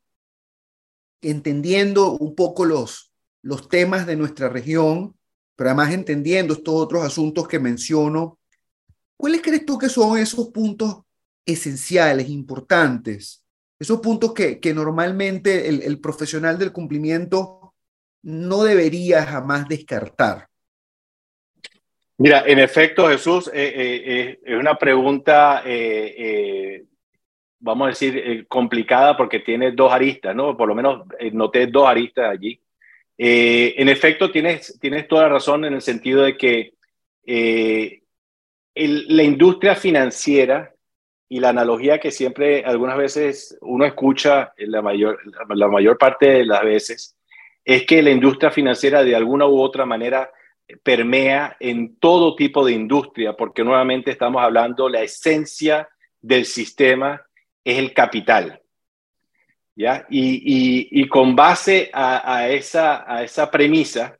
entendiendo 1.20 2.12
un 2.12 2.34
poco 2.34 2.64
los, 2.64 3.12
los 3.42 3.68
temas 3.68 4.06
de 4.06 4.16
nuestra 4.16 4.48
región, 4.48 5.16
pero 5.56 5.70
además 5.70 5.92
entendiendo 5.92 6.54
estos 6.54 6.74
otros 6.74 7.04
asuntos 7.04 7.46
que 7.46 7.58
menciono, 7.58 8.38
¿cuáles 9.16 9.42
crees 9.42 9.66
tú 9.66 9.78
que 9.78 9.88
son 9.88 10.18
esos 10.18 10.48
puntos 10.48 11.02
esenciales, 11.44 12.28
importantes? 12.28 13.44
Esos 13.78 14.00
puntos 14.00 14.34
que, 14.34 14.60
que 14.60 14.74
normalmente 14.74 15.68
el, 15.68 16.00
profesional 16.00 16.58
del 16.58 16.70
cumplimiento 16.70 17.74
no 18.22 18.62
debería 18.62 19.24
jamás 19.24 19.66
descartar. 19.68 20.49
Mira, 22.22 22.44
en 22.46 22.58
efecto, 22.58 23.08
Jesús, 23.08 23.48
eh, 23.48 23.72
eh, 23.74 24.02
eh, 24.04 24.38
es 24.44 24.58
una 24.60 24.74
pregunta, 24.76 25.62
vamos 27.60 27.86
a 27.86 27.88
decir, 27.88 28.46
complicada 28.46 29.16
porque 29.16 29.40
tiene 29.40 29.72
dos 29.72 29.90
aristas, 29.90 30.36
¿no? 30.36 30.54
Por 30.54 30.68
lo 30.68 30.74
menos 30.74 31.06
noté 31.32 31.66
dos 31.66 31.88
aristas 31.88 32.30
allí. 32.30 32.60
Eh, 33.16 33.74
en 33.78 33.88
efecto, 33.88 34.30
tienes, 34.30 34.78
tienes 34.80 35.08
toda 35.08 35.22
la 35.22 35.28
razón 35.30 35.64
en 35.64 35.72
el 35.72 35.80
sentido 35.80 36.22
de 36.22 36.36
que 36.36 36.74
eh, 37.24 38.02
la 38.74 39.22
industria 39.22 39.74
financiera 39.74 40.74
y 41.26 41.40
la 41.40 41.48
analogía 41.48 42.00
que 42.00 42.10
siempre 42.10 42.64
algunas 42.66 42.98
veces 42.98 43.56
uno 43.62 43.86
escucha 43.86 44.52
la 44.58 44.82
mayor, 44.82 45.18
la 45.54 45.68
mayor 45.68 45.96
parte 45.96 46.28
de 46.28 46.44
las 46.44 46.62
veces 46.64 47.16
es 47.64 47.86
que 47.86 48.02
la 48.02 48.10
industria 48.10 48.50
financiera 48.50 49.04
de 49.04 49.16
alguna 49.16 49.46
u 49.46 49.58
otra 49.58 49.86
manera 49.86 50.30
permea 50.82 51.56
en 51.60 51.96
todo 51.96 52.36
tipo 52.36 52.64
de 52.64 52.72
industria, 52.72 53.34
porque 53.34 53.64
nuevamente 53.64 54.10
estamos 54.10 54.42
hablando 54.42 54.88
la 54.88 55.02
esencia 55.02 55.88
del 56.20 56.44
sistema 56.44 57.22
es 57.64 57.78
el 57.78 57.92
capital. 57.92 58.60
Y, 60.10 61.08
con 61.08 61.34
base 61.34 61.90
a, 61.92 62.48
esa, 62.48 63.04
a 63.10 63.22
esa 63.24 63.50
premisa, 63.50 64.18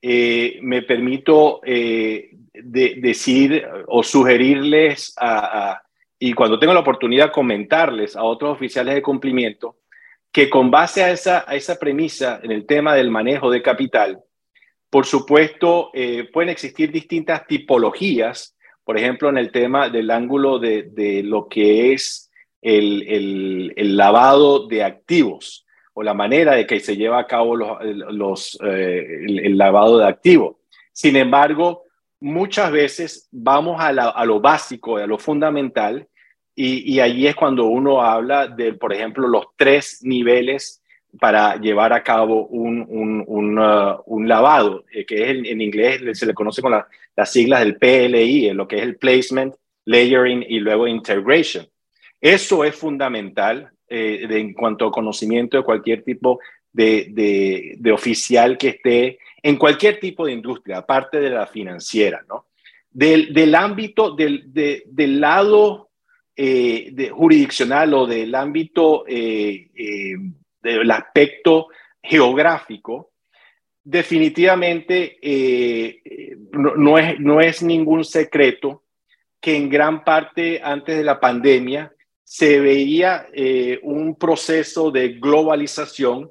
eh, 0.00 0.58
me 0.62 0.82
permito 0.82 1.60
eh, 1.64 2.30
decir 2.52 3.66
o 3.86 4.02
sugerirles, 4.02 5.14
y 6.18 6.32
cuando 6.32 6.58
tengo 6.58 6.74
la 6.74 6.80
oportunidad 6.80 7.32
comentarles 7.32 8.16
a 8.16 8.22
otros 8.22 8.52
oficiales 8.52 8.94
de 8.94 9.02
cumplimiento, 9.02 9.76
que 10.30 10.48
con 10.48 10.70
base 10.70 11.04
a 11.04 11.10
esa, 11.10 11.44
a 11.46 11.54
esa 11.54 11.78
premisa 11.78 12.40
en 12.42 12.50
el 12.50 12.64
tema 12.64 12.94
del 12.94 13.10
manejo 13.10 13.50
de 13.50 13.60
capital, 13.60 14.22
por 14.92 15.06
supuesto, 15.06 15.90
eh, 15.94 16.28
pueden 16.30 16.50
existir 16.50 16.92
distintas 16.92 17.46
tipologías, 17.46 18.54
por 18.84 18.98
ejemplo, 18.98 19.30
en 19.30 19.38
el 19.38 19.50
tema 19.50 19.88
del 19.88 20.10
ángulo 20.10 20.58
de, 20.58 20.82
de 20.82 21.22
lo 21.22 21.48
que 21.48 21.94
es 21.94 22.30
el, 22.60 23.72
el, 23.74 23.96
lavado 23.96 24.66
de 24.66 24.84
activos 24.84 25.64
o 25.94 26.02
la 26.02 26.12
manera 26.12 26.56
de 26.56 26.66
que 26.66 26.78
se 26.78 26.98
lleva 26.98 27.20
a 27.20 27.26
cabo 27.26 27.56
los, 27.56 28.58
eh, 28.62 29.24
el, 29.26 29.56
lavado 29.56 29.96
de 29.96 30.06
activos. 30.06 30.56
Sin 30.92 31.16
embargo, 31.16 31.84
muchas 32.20 32.70
veces 32.70 33.28
vamos 33.32 33.80
a, 33.80 33.86
a 33.88 34.24
lo 34.26 34.40
básico, 34.40 34.98
a 34.98 35.06
lo 35.06 35.16
fundamental, 35.16 36.06
y, 36.54 36.96
y, 36.96 37.00
allí 37.00 37.26
es 37.26 37.34
cuando 37.34 37.64
uno 37.64 38.02
habla 38.02 38.46
de, 38.46 38.74
por 38.74 38.92
ejemplo, 38.92 39.26
los 39.26 39.46
tres 39.56 40.00
niveles 40.02 40.81
para 41.20 41.56
llevar 41.56 41.92
a 41.92 42.02
cabo 42.02 42.46
un, 42.46 42.84
un, 42.88 43.24
un, 43.26 43.58
uh, 43.58 44.20
lavado, 44.24 44.84
eh, 44.92 45.04
que 45.04 45.22
es 45.22 45.30
en, 45.30 45.60
inglés 45.60 46.18
se 46.18 46.26
le 46.26 46.34
conoce 46.34 46.62
con 46.62 46.72
las 47.16 47.32
siglas 47.32 47.60
del 47.60 47.76
PLI, 47.76 48.48
en 48.48 48.56
lo 48.56 48.66
que 48.66 48.78
es 48.78 48.82
el 48.82 48.96
placement, 48.96 49.54
layering 49.84 50.44
y 50.48 50.60
luego 50.60 50.86
integration. 50.86 51.66
Eso 52.20 52.64
es 52.64 52.74
fundamental 52.74 53.70
eh, 53.88 54.26
en 54.30 54.54
cuanto 54.54 54.86
a 54.86 54.92
conocimiento 54.92 55.56
de 55.56 55.64
cualquier 55.64 56.02
tipo 56.02 56.38
de, 56.72 57.76
oficial 57.92 58.56
que 58.56 58.68
esté 58.68 59.18
en 59.42 59.56
cualquier 59.56 60.00
tipo 60.00 60.24
de 60.24 60.32
industria, 60.32 60.78
aparte 60.78 61.20
de 61.20 61.30
la 61.30 61.46
financiera, 61.46 62.24
¿no? 62.28 62.46
Del, 62.90 63.54
ámbito, 63.54 64.14
del, 64.14 65.20
lado 65.20 65.90
eh, 66.36 67.10
jurisdiccional 67.12 67.92
o 67.94 68.06
del 68.06 68.34
ámbito 68.34 69.04
eh, 69.08 69.68
del 70.62 70.90
aspecto 70.90 71.68
geográfico, 72.02 73.10
definitivamente 73.84 75.18
no, 76.52 76.98
es, 76.98 77.18
no 77.18 77.40
es 77.40 77.62
ningún 77.62 78.04
secreto 78.04 78.84
que 79.40 79.56
en 79.56 79.68
gran 79.68 80.04
parte 80.04 80.60
antes 80.62 80.96
de 80.96 81.02
la 81.02 81.18
pandemia 81.18 81.92
se 82.22 82.60
veía 82.60 83.26
eh, 83.34 83.78
un 83.82 84.14
proceso 84.14 84.90
de 84.90 85.08
globalización 85.18 86.30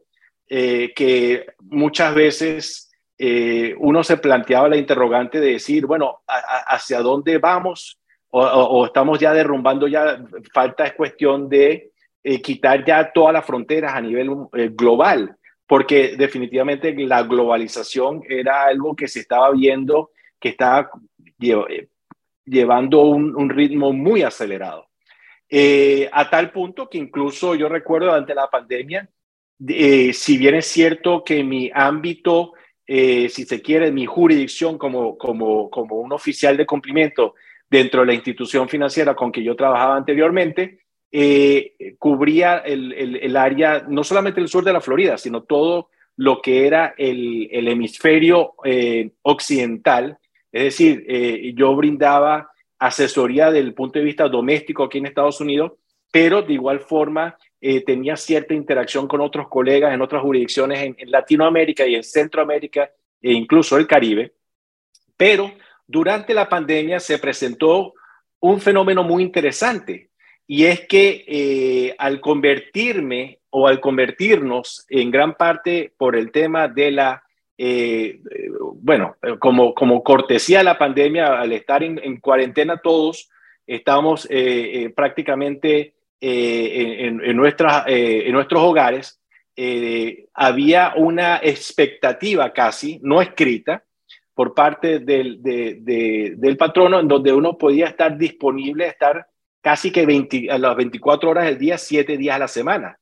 eh, 0.49 0.93
que 0.95 1.45
muchas 1.59 2.15
veces 2.15 2.91
eh, 3.19 3.75
uno 3.77 4.03
se 4.03 4.17
planteaba 4.17 4.69
la 4.69 4.77
interrogante 4.77 5.39
de 5.39 5.51
decir, 5.51 5.85
bueno, 5.85 6.21
¿hacia 6.25 7.01
dónde 7.01 7.37
vamos? 7.37 7.99
O, 8.29 8.85
estamos 8.85 9.19
ya 9.19 9.33
derrumbando, 9.33 9.87
ya 9.87 10.23
falta 10.53 10.85
es 10.85 10.93
cuestión 10.93 11.49
de 11.49 11.90
quitar 12.43 12.85
ya 12.85 13.11
todas 13.11 13.33
las 13.33 13.45
fronteras 13.45 13.93
a 13.93 14.01
nivel 14.01 14.29
global, 14.71 15.35
porque 15.65 16.15
definitivamente 16.17 16.93
la 17.05 17.23
globalización 17.23 18.21
era 18.27 18.65
algo 18.65 18.95
que 18.95 19.07
se 19.07 19.21
estaba 19.21 19.51
viendo 19.51 20.11
que 20.39 20.49
estaba 20.49 20.91
llevando 22.45 23.01
un 23.01 23.49
ritmo 23.49 23.93
muy 23.93 24.23
acelerado. 24.23 24.91
Eh, 25.53 26.09
a 26.13 26.29
tal 26.29 26.49
punto 26.51 26.89
que 26.89 26.97
incluso 26.97 27.55
yo 27.55 27.67
recuerdo 27.67 28.07
durante 28.07 28.33
la 28.33 28.49
pandemia, 28.49 29.09
eh, 29.67 30.13
si 30.13 30.37
bien 30.37 30.55
es 30.55 30.65
cierto 30.67 31.25
que 31.25 31.43
mi 31.43 31.69
ámbito 31.73 32.53
eh, 32.87 33.27
si 33.27 33.43
se 33.43 33.61
quiere, 33.61 33.91
mi 33.91 34.05
jurisdicción 34.05 34.77
como, 34.77 35.17
como, 35.17 35.69
como 35.69 35.97
un 35.97 36.13
oficial 36.13 36.55
de 36.55 36.65
cumplimiento 36.65 37.35
dentro 37.69 38.01
de 38.01 38.07
la 38.07 38.13
institución 38.13 38.69
financiera 38.69 39.13
con 39.13 39.31
que 39.31 39.43
yo 39.43 39.55
trabajaba 39.55 39.97
anteriormente, 39.97 40.80
eh, 41.11 41.95
cubría 41.99 42.57
el, 42.59 42.93
el, 42.93 43.35
área, 43.37 43.85
no 43.87 44.03
solamente 44.03 44.39
el 44.39 44.47
sur 44.47 44.63
de 44.63 44.73
la 44.73 44.81
Florida, 44.81 45.17
sino 45.17 45.43
todo 45.43 45.89
lo 46.17 46.41
que 46.41 46.67
era 46.67 46.93
el, 46.97 47.49
el 47.51 47.67
hemisferio 47.67 48.53
eh, 48.63 49.11
occidental. 49.23 50.17
Es 50.51 50.63
decir, 50.63 51.05
yo 51.55 51.73
brindaba 51.75 52.51
asesoría 52.77 53.51
del 53.51 53.73
punto 53.73 53.99
de 53.99 54.05
vista 54.05 54.27
doméstico 54.27 54.83
aquí 54.83 54.97
en 54.97 55.05
Estados 55.05 55.39
Unidos, 55.39 55.73
pero 56.11 56.41
de 56.41 56.53
igual 56.53 56.81
forma 56.81 57.37
eh, 57.63 57.83
tenía 57.85 58.17
cierta 58.17 58.55
interacción 58.55 59.07
con 59.07 59.21
otros 59.21 59.47
colegas 59.47 59.93
en 59.93 60.01
otras 60.01 60.23
jurisdicciones 60.23 60.79
en, 60.79 61.11
Latinoamérica 61.11 61.85
y 61.85 61.93
en 61.93 62.03
Centroamérica 62.03 62.91
e 63.21 63.31
incluso 63.33 63.77
el 63.77 63.85
Caribe. 63.85 64.33
Pero 65.15 65.51
durante 65.85 66.33
la 66.33 66.49
pandemia 66.49 66.99
se 66.99 67.19
presentó 67.19 67.93
un 68.39 68.59
fenómeno 68.59 69.03
muy 69.03 69.21
interesante 69.21 70.09
y 70.47 70.65
es 70.65 70.81
que 70.87 71.25
eh, 71.27 71.95
al 71.97 72.19
convertirme 72.19 73.39
o 73.49 73.67
al 73.67 73.79
convertirnos 73.79 74.85
en 74.89 75.11
gran 75.11 75.35
parte 75.35 75.93
por 75.97 76.15
el 76.15 76.31
tema 76.31 76.67
de 76.67 76.91
la, 76.91 77.23
eh, 77.57 78.19
bueno, 78.75 79.15
como, 79.39 79.73
como 79.73 80.03
cortesía 80.03 80.59
de 80.59 80.63
la 80.65 80.77
pandemia, 80.77 81.39
al 81.39 81.51
estar 81.53 81.83
en, 81.83 82.19
cuarentena 82.19 82.77
todos, 82.77 83.29
estamos 83.65 84.27
prácticamente 84.95 85.93
eh, 86.23 87.07
en, 87.07 87.35
nuestras, 87.35 87.87
eh, 87.87 88.27
en 88.27 88.33
nuestros 88.33 88.61
hogares, 88.61 89.19
eh, 89.55 90.27
había 90.35 90.93
una 90.95 91.37
expectativa 91.37 92.53
casi, 92.53 92.99
no 93.01 93.23
escrita, 93.23 93.83
por 94.35 94.53
parte 94.53 94.99
del, 94.99 95.41
del 95.41 96.57
patrono, 96.57 96.99
en 96.99 97.07
donde 97.07 97.33
uno 97.33 97.57
podía 97.57 97.87
estar 97.87 98.17
disponible, 98.17 98.85
estar 98.85 99.27
casi 99.61 99.91
que 99.91 100.05
20, 100.05 100.51
a 100.51 100.57
las 100.57 100.75
24 100.75 101.29
horas 101.29 101.45
del 101.45 101.57
día, 101.57 101.77
7 101.77 102.17
días 102.17 102.35
a 102.35 102.39
la 102.39 102.47
semana. 102.47 102.97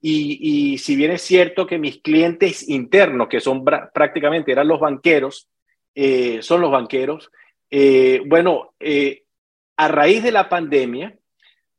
Y, 0.00 0.38
y, 0.72 0.78
si 0.78 0.96
bien 0.96 1.12
es 1.12 1.22
cierto 1.22 1.66
que 1.66 1.78
mis 1.78 2.00
clientes 2.02 2.68
internos, 2.68 3.28
que 3.28 3.40
son 3.40 3.64
prácticamente 3.64 4.52
eran 4.52 4.68
los 4.68 4.78
banqueros, 4.78 5.48
son 6.40 6.60
los 6.60 6.70
banqueros, 6.70 7.30
bueno, 8.26 8.74
a 9.76 9.88
raíz 9.88 10.22
de 10.22 10.32
la 10.32 10.48
pandemia, 10.48 11.16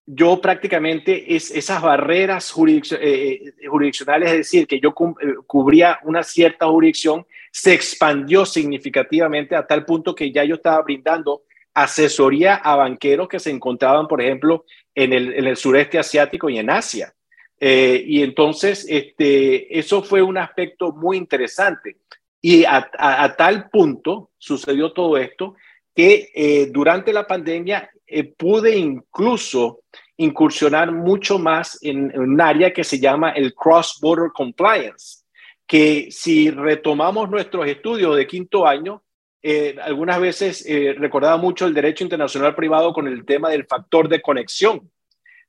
yo 0.06 0.40
prácticamente 0.40 1.36
es, 1.36 1.50
esas 1.50 1.82
barreras 1.82 2.54
eh, 2.58 2.92
eh, 3.00 3.68
jurisdiccionales, 3.68 4.32
es 4.32 4.38
decir, 4.38 4.68
que 4.68 4.80
yo 4.80 4.90
eh, 4.90 5.34
cubría 5.48 6.00
una 6.04 6.22
cierta 6.22 6.68
jurisdicción, 6.68 7.26
se 7.52 7.74
expandió 7.74 8.46
significativamente 8.46 9.56
a 9.56 9.66
tal 9.66 9.84
punto 9.84 10.14
que 10.14 10.32
ya 10.32 10.44
yo 10.44 10.56
estaba 10.56 10.82
brindando 10.84 11.44
asesoría 11.76 12.56
a 12.56 12.76
banqueros 12.76 13.28
que 13.28 13.40
se 13.40 13.52
encontraban, 13.52 14.08
por 14.08 14.22
ejemplo, 14.22 14.66
en 14.96 15.14
el, 15.14 15.34
en 15.34 15.46
el 15.46 15.58
sureste 15.58 16.00
asiático 16.00 16.50
y 16.50 16.58
en 16.58 16.72
Asia. 16.72 17.14
y 17.60 18.24
entonces, 18.24 18.86
este, 18.90 19.78
eso 19.78 20.02
fue 20.02 20.22
un 20.24 20.38
aspecto 20.38 20.92
muy 20.92 21.18
interesante. 21.18 21.98
Y 22.42 22.64
a, 22.66 23.36
tal 23.38 23.70
punto 23.70 24.32
sucedió 24.38 24.92
todo 24.94 25.18
esto 25.18 25.56
que 25.96 26.70
durante 26.72 27.12
la 27.12 27.26
pandemia 27.26 27.90
pude 28.38 28.78
incluso 28.78 29.82
incursionar 30.18 30.92
mucho 30.92 31.40
más 31.40 31.78
en, 31.82 32.18
un 32.18 32.40
área 32.40 32.74
que 32.74 32.84
se 32.84 33.00
llama 33.00 33.32
el 33.32 33.54
cross-border 33.54 34.32
compliance, 34.34 35.24
que 35.68 36.10
si 36.12 36.52
retomamos 36.52 37.30
nuestros 37.30 37.68
estudios 37.68 38.16
de 38.16 38.28
quinto 38.28 38.68
año, 38.68 39.04
eh, 39.48 39.76
algunas 39.80 40.20
veces 40.20 40.66
eh, 40.68 40.96
recordaba 40.98 41.38
mucho 41.38 41.68
el 41.68 41.74
derecho 41.76 42.04
internacional 42.04 42.56
privado 42.56 42.94
con 42.94 43.08
el 43.08 43.26
tema 43.26 43.50
del 43.50 43.66
factor 43.66 44.10
de 44.10 44.20
conexión, 44.20 44.90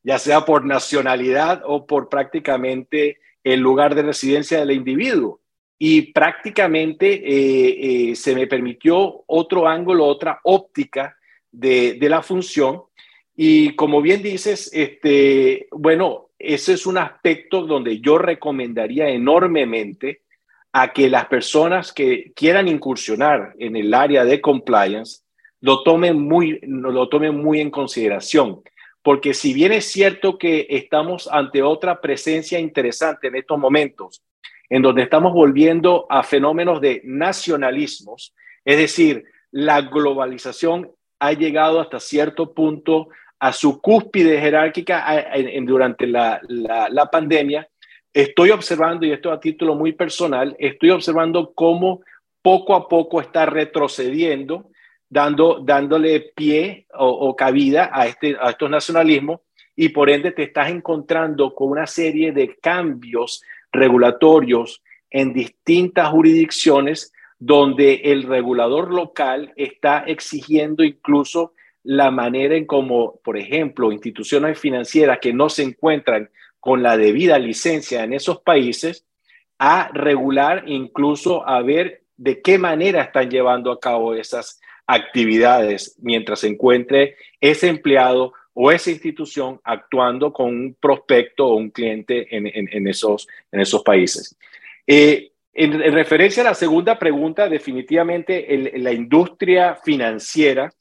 ya 0.03 0.19
sea 0.19 0.45
por 0.45 0.67
nacionalidad 0.67 1.63
o 1.65 1.87
por 1.87 2.11
prácticamente 2.11 3.19
el 3.43 3.61
lugar 3.61 3.95
de 3.95 4.03
residencia 4.03 4.59
del 4.61 4.73
individuo. 4.73 5.41
Y 5.79 6.13
prácticamente 6.13 7.23
eh, 8.11 8.15
se 8.17 8.35
me 8.35 8.47
permitió 8.47 9.25
otro 9.27 9.67
ángulo, 9.67 10.05
otra 10.05 10.41
óptica 10.45 11.17
de, 11.51 11.95
de 11.95 12.09
la 12.11 12.23
función 12.23 12.83
y 13.35 13.77
como 13.77 14.03
bien 14.03 14.23
dices, 14.23 14.71
este, 14.75 15.69
bueno, 15.71 16.31
ese 16.39 16.75
es 16.75 16.87
un 16.87 16.99
aspecto 16.99 17.63
donde 17.63 18.01
yo 18.01 18.19
recomendaría 18.19 19.09
enormemente 19.09 20.23
a 20.79 20.93
que 20.93 21.09
las 21.09 21.25
personas 21.25 21.91
que 21.91 22.33
quieran 22.37 22.69
incursionar 22.69 23.55
en 23.59 23.77
el 23.77 23.95
área 23.95 24.27
de 24.27 24.43
compliance 24.43 25.23
lo 25.63 25.83
tomen 25.83 26.21
muy, 26.21 26.61
lo 26.65 27.09
tomen 27.09 27.35
muy 27.35 27.63
en 27.63 27.71
consideración. 27.71 28.61
Porque 29.01 29.33
si 29.33 29.55
bien 29.55 29.73
es 29.73 29.87
cierto 29.87 30.37
que 30.37 30.67
estamos 30.69 31.31
ante 31.33 31.63
otra 31.63 31.99
presencia 32.03 32.59
interesante 32.59 33.29
en 33.29 33.37
estos 33.37 33.59
momentos, 33.59 34.23
en 34.69 34.83
donde 34.83 35.05
estamos 35.05 35.33
volviendo 35.33 36.05
a 36.11 36.23
fenómenos 36.23 36.83
de 36.83 37.01
nacionalismos, 37.05 38.35
es 38.63 38.77
decir, 38.77 39.25
la 39.53 39.81
globalización 39.81 40.91
ha 41.19 41.33
llegado 41.33 41.81
hasta 41.81 42.01
cierto 42.01 42.53
punto 42.53 43.09
a 43.39 43.55
su 43.55 43.81
cúspide 43.81 44.39
jerárquica 44.43 45.25
durante 45.63 46.07
la, 46.07 47.09
pandemia, 47.11 47.67
estoy 48.17 48.51
observando, 48.51 49.05
y 49.05 49.13
esto 49.13 49.31
a 49.31 49.39
título 49.39 49.75
muy 49.75 49.93
personal, 49.93 50.57
estoy 50.59 50.89
observando 50.89 51.53
cómo 51.55 52.01
poco 52.41 52.75
a 52.75 52.89
poco 52.89 53.21
está 53.21 53.45
retrocediendo, 53.45 54.71
dando, 55.11 55.61
dándole 55.63 56.33
pie 56.35 56.87
o, 56.95 57.37
cabida 57.37 57.91
a, 57.93 58.07
este, 58.07 58.35
a 58.41 58.51
estos 58.51 58.71
nacionalismos, 58.71 59.41
y 59.77 59.91
por 59.91 60.09
ende 60.09 60.33
te 60.33 60.45
estás 60.45 60.71
encontrando 60.71 61.55
con 61.55 61.69
una 61.69 61.87
serie 61.87 62.33
de 62.33 62.57
cambios 62.57 63.43
regulatorios 63.71 64.83
en 65.11 65.35
distintas 65.35 66.09
jurisdicciones 66.09 67.13
donde 67.39 67.97
el 67.97 68.23
regulador 68.23 68.95
local 68.95 69.53
está 69.57 70.05
exigiendo 70.07 70.83
incluso 70.83 71.53
la 71.83 72.11
manera 72.11 72.57
en 72.57 72.65
cómo, 72.65 73.21
por 73.23 73.37
ejemplo, 73.37 73.93
instituciones 73.93 74.59
financieras 74.59 75.19
que 75.21 75.35
no 75.35 75.51
se 75.51 75.65
encuentran 75.65 76.31
con 76.67 76.83
la 76.83 76.97
debida 76.97 77.39
licencia 77.39 78.03
en 78.03 78.13
esos 78.13 78.41
países, 78.41 79.07
a 79.57 79.89
regular, 79.95 80.65
incluso 80.67 81.49
a 81.49 81.63
ver 81.63 82.03
de 82.17 82.43
qué 82.43 82.59
manera 82.59 83.03
están 83.03 83.31
llevando 83.31 83.71
a 83.71 83.79
cabo 83.79 84.15
esas 84.15 84.61
actividades 84.85 85.97
mientras 86.03 86.41
se 86.41 86.49
encuentre 86.49 87.15
ese 87.41 87.69
empleado 87.69 88.33
o 88.53 88.73
esa 88.73 88.91
institución 88.91 89.61
actuando 89.63 90.33
con 90.33 90.49
un 90.49 90.77
prospecto 90.81 91.47
o 91.47 91.55
un 91.55 91.71
cliente 91.71 92.37
en, 92.37 92.89
esos, 92.89 93.29
en 93.53 93.61
esos 93.61 93.85
países. 93.85 94.37
Eh, 94.89 95.31
en, 95.55 95.73
referencia 95.93 96.43
a 96.43 96.47
la 96.47 96.55
segunda 96.55 96.99
pregunta, 96.99 97.49
definitivamente 97.49 98.73
la 98.81 98.91
industria 98.91 99.79
financiera 99.85 100.73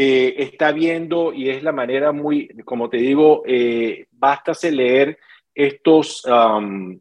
eh, 0.00 0.44
está 0.44 0.70
viendo 0.70 1.32
y 1.32 1.50
es 1.50 1.64
la 1.64 1.72
manera 1.72 2.12
muy, 2.12 2.46
como 2.64 2.88
te 2.88 2.98
digo, 2.98 3.42
eh, 3.44 4.06
bastase 4.12 4.70
leer 4.70 5.18
estos 5.52 6.22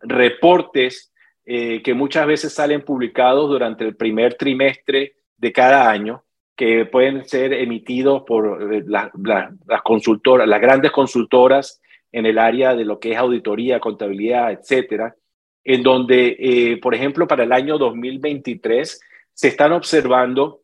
reportes 0.02 1.14
eh, 1.46 1.84
que 1.84 1.94
muchas 1.94 2.26
veces 2.26 2.56
salen 2.56 2.82
publicados 2.82 3.52
durante 3.52 3.84
el 3.84 3.96
primer 3.96 4.34
trimestre 4.34 5.14
de 5.38 5.52
cada 5.54 5.92
año, 5.92 6.24
que 6.56 6.86
pueden 6.86 7.24
ser 7.26 7.54
emitidos 7.54 8.24
por 8.24 8.74
eh, 8.74 8.84
las 8.88 9.82
consultoras, 9.84 10.48
las 10.48 10.60
grandes 10.60 10.90
consultoras 10.90 11.80
en 12.12 12.26
el 12.26 12.40
área 12.40 12.74
de 12.74 12.84
lo 12.84 13.00
que 13.00 13.12
es 13.12 13.18
auditoría, 13.20 13.80
contabilidad, 13.80 14.54
etcétera, 14.54 15.16
en 15.64 15.84
donde, 15.84 16.80
por 16.82 16.96
ejemplo, 16.96 17.28
para 17.28 17.44
el 17.44 17.52
año 17.52 17.78
2023 17.78 19.00
se 19.34 19.48
están 19.50 19.74
observando 19.74 20.62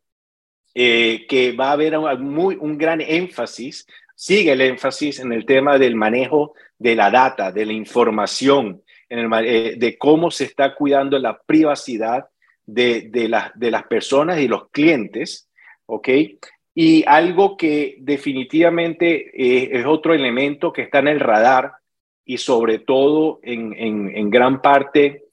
eh, 0.74 1.26
que 1.28 1.52
va 1.52 1.68
a 1.68 1.72
haber 1.72 1.96
un, 1.96 2.78
gran 2.78 3.00
énfasis, 3.00 3.86
sigue 4.14 4.52
el 4.52 4.60
énfasis 4.60 5.20
en 5.20 5.32
el 5.32 5.46
tema 5.46 5.78
del 5.78 5.94
manejo 5.94 6.54
de 6.78 6.96
la 6.96 7.10
data, 7.10 7.52
de 7.52 7.66
la 7.66 7.72
información, 7.72 8.82
en 9.08 9.18
el, 9.18 9.46
eh, 9.46 9.74
de 9.76 9.98
cómo 9.98 10.30
se 10.30 10.44
está 10.44 10.74
cuidando 10.74 11.18
la 11.18 11.38
privacidad 11.38 12.26
de, 12.66 13.28
las 13.28 13.84
personas 13.84 14.40
y 14.40 14.48
los 14.48 14.68
clientes, 14.70 15.48
¿ok? 15.86 16.08
Y 16.74 17.04
algo 17.06 17.56
que 17.56 17.96
definitivamente 18.00 19.30
eh, 19.32 19.70
es 19.78 19.86
otro 19.86 20.12
elemento 20.12 20.72
que 20.72 20.82
está 20.82 20.98
en 20.98 21.08
el 21.08 21.20
radar 21.20 21.72
y 22.24 22.38
sobre 22.38 22.80
todo 22.80 23.38
en 23.44 24.30
gran 24.30 24.60
parte 24.60 25.23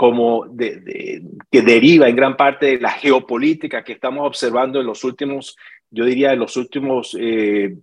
como 0.00 0.56
que 0.56 1.60
deriva 1.60 2.08
en 2.08 2.16
gran 2.16 2.34
parte 2.34 2.64
de 2.64 2.80
la 2.80 2.90
geopolítica 2.90 3.84
que 3.84 3.92
estamos 3.92 4.26
observando 4.26 4.80
en 4.80 4.86
los 4.86 5.04
últimos, 5.04 5.58
yo 5.90 6.06
diría, 6.06 6.32
en 6.32 6.38
los 6.38 6.56
últimos 6.56 7.14
eh, 7.20 7.76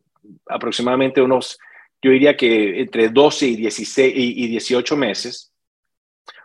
aproximadamente 0.47 1.21
unos, 1.21 1.59
yo 2.01 2.09
diría 2.09 2.35
que 2.35 2.81
entre 2.81 3.09
12 3.09 3.45
y, 3.45 3.55
16, 3.57 4.13
y, 4.17 4.47
18 4.47 4.97
meses. 4.97 5.53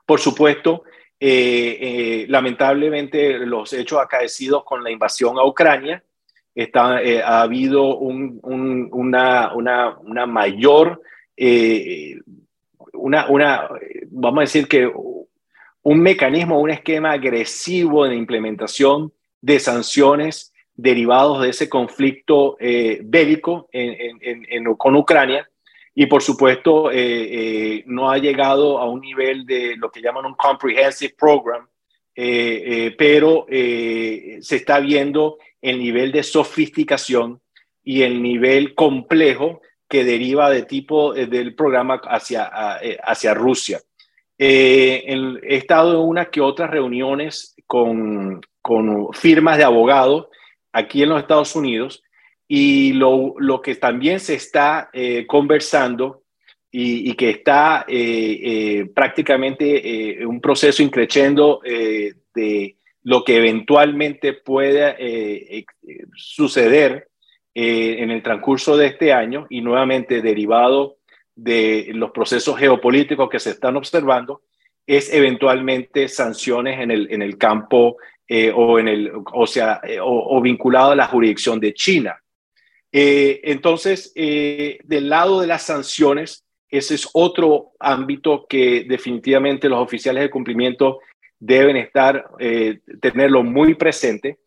Por 0.04 0.20
supuesto, 0.20 0.82
lamentablemente, 1.18 3.38
los 3.38 3.72
hechos 3.72 3.98
acaecidos 3.98 4.64
con 4.64 4.84
la 4.84 4.90
invasión 4.90 5.38
a 5.38 5.46
Ucrania, 5.46 6.04
está, 6.54 6.98
ha 6.98 7.40
habido 7.40 7.96
una, 7.96 9.54
una, 9.54 9.98
una, 10.00 10.26
mayor, 10.26 11.00
una, 12.92 13.26
una, 13.30 13.68
vamos 14.10 14.38
a 14.38 14.42
decir 14.42 14.68
que 14.68 14.92
un 15.82 16.00
mecanismo, 16.00 16.60
un 16.60 16.70
esquema 16.70 17.12
agresivo 17.12 18.06
de 18.06 18.16
implementación 18.16 19.12
de 19.40 19.58
sanciones 19.58 20.52
derivados 20.74 21.42
de 21.42 21.50
ese 21.50 21.68
conflicto 21.68 22.56
eh, 22.58 23.00
bélico 23.04 23.68
con 24.78 24.96
Ucrania 24.96 25.48
y 25.94 26.06
por 26.06 26.22
supuesto 26.22 26.90
eh, 26.90 26.96
eh, 26.96 27.84
no 27.86 28.10
ha 28.10 28.18
llegado 28.18 28.78
a 28.78 28.88
un 28.88 29.00
nivel 29.00 29.44
de 29.44 29.76
lo 29.76 29.90
que 29.90 30.00
llaman 30.00 30.24
un 30.24 30.34
comprehensive 30.34 31.14
program, 31.18 31.66
pero 32.14 33.46
se 33.48 34.56
está 34.56 34.80
viendo 34.80 35.38
el 35.60 35.78
nivel 35.78 36.12
de 36.12 36.22
sofisticación 36.22 37.40
y 37.82 38.02
el 38.02 38.22
nivel 38.22 38.74
complejo 38.74 39.60
que 39.88 40.04
deriva 40.04 40.50
de 40.50 40.62
tipo 40.62 41.12
del 41.12 41.54
programa 41.54 42.00
hacia, 42.04 42.50
hacia 43.02 43.34
Rusia. 43.34 43.80
Eh, 44.38 45.04
he 45.42 45.56
estado 45.56 45.92
en 45.92 46.08
una 46.08 46.26
que 46.26 46.40
otras 46.40 46.70
reuniones 46.70 47.54
con, 47.66 48.40
firmas 49.12 49.58
de 49.58 49.64
abogados 49.64 50.28
aquí 50.72 51.02
en 51.02 51.10
los 51.10 51.20
Estados 51.20 51.54
Unidos 51.56 52.02
y 52.48 52.92
lo, 52.92 53.60
que 53.62 53.74
también 53.74 54.20
se 54.20 54.34
está 54.34 54.90
eh, 54.92 55.26
conversando 55.26 56.22
y, 56.70 57.10
y, 57.10 57.14
que 57.14 57.30
está 57.30 57.84
eh, 57.88 58.88
prácticamente 58.94 60.24
un 60.24 60.40
proceso 60.40 60.82
increciendo 60.82 61.60
de 61.62 62.76
lo 63.02 63.24
que 63.24 63.36
eventualmente 63.36 64.32
pueda 64.32 64.96
suceder 66.14 67.08
en 67.54 68.10
el 68.10 68.22
transcurso 68.22 68.76
de 68.76 68.86
este 68.86 69.12
año 69.12 69.46
y 69.50 69.60
nuevamente 69.60 70.22
derivado 70.22 70.98
de 71.34 71.90
los 71.94 72.10
procesos 72.10 72.58
geopolíticos 72.58 73.28
que 73.28 73.40
se 73.40 73.50
están 73.50 73.76
observando 73.76 74.42
es 74.86 75.12
eventualmente 75.12 76.08
sanciones 76.08 76.80
en 76.80 76.90
el, 76.90 77.12
en 77.12 77.22
el 77.22 77.38
campo 77.38 77.96
eh, 78.28 78.52
o, 78.54 78.78
en 78.78 78.88
el, 78.88 79.12
o, 79.32 79.46
sea, 79.46 79.80
eh, 79.84 79.98
o, 80.00 80.40
vinculado 80.40 80.92
a 80.92 80.96
la 80.96 81.06
jurisdicción 81.06 81.60
de 81.60 81.74
China. 81.74 82.18
Eh, 82.90 83.40
entonces, 83.44 84.12
del 84.14 85.08
lado 85.08 85.40
de 85.40 85.46
las 85.46 85.62
sanciones, 85.62 86.44
ese 86.68 86.94
es 86.94 87.08
otro 87.12 87.72
ámbito 87.78 88.46
que 88.48 88.84
definitivamente 88.88 89.68
los 89.68 89.78
oficiales 89.78 90.22
de 90.22 90.30
cumplimiento 90.30 91.00
deben 91.38 91.76
estar, 91.76 92.26
tenerlo 93.00 93.42
muy 93.42 93.74
presente. 93.74 94.38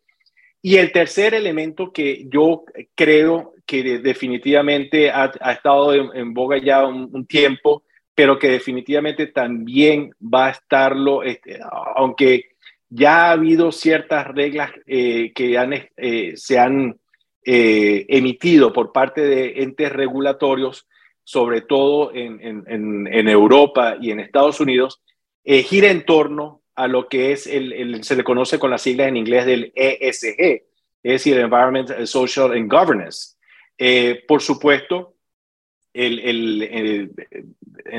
Y 0.62 0.76
el 0.76 0.90
tercer 0.90 1.34
elemento 1.34 1.92
que 1.92 2.24
yo 2.28 2.64
creo 2.94 3.52
que 3.66 3.98
definitivamente 3.98 5.10
ha, 5.10 5.32
estado 5.50 5.92
en, 6.14 6.32
boga 6.32 6.58
ya 6.58 6.86
un, 6.86 7.26
tiempo, 7.26 7.82
pero 8.14 8.38
que 8.38 8.48
definitivamente 8.48 9.26
también 9.26 10.10
va 10.22 10.46
a 10.46 10.50
estarlo, 10.50 11.22
este, 11.22 11.58
aunque 11.96 12.56
ya 12.88 13.26
ha 13.26 13.32
habido 13.32 13.72
ciertas 13.72 14.26
reglas 14.28 14.70
eh, 14.86 15.32
que 15.34 15.58
han, 15.58 15.72
eh, 15.96 16.32
se 16.36 16.58
han 16.58 16.98
eh, 17.44 18.06
emitido 18.08 18.72
por 18.72 18.92
parte 18.92 19.22
de 19.22 19.62
entes 19.62 19.92
regulatorios, 19.92 20.86
sobre 21.24 21.60
todo 21.60 22.12
en, 22.14 23.28
Europa 23.28 23.96
y 24.00 24.12
en 24.12 24.20
Estados 24.20 24.60
Unidos, 24.60 25.02
gira 25.44 25.90
en 25.90 26.04
torno 26.04 26.62
a 26.76 26.86
lo 26.86 27.08
que 27.08 27.32
es 27.32 27.48
el, 27.48 28.04
se 28.04 28.14
le 28.14 28.22
conoce 28.22 28.60
con 28.60 28.70
las 28.70 28.82
siglas 28.82 29.08
en 29.08 29.16
inglés 29.16 29.44
del 29.44 29.72
ESG, 29.74 30.62
es 31.02 31.12
decir, 31.12 31.36
Environment, 31.38 32.04
Social 32.04 32.52
and 32.52 32.70
Governance. 32.70 33.35
Eh, 33.78 34.24
por 34.26 34.40
supuesto, 34.40 35.14
en 35.92 37.10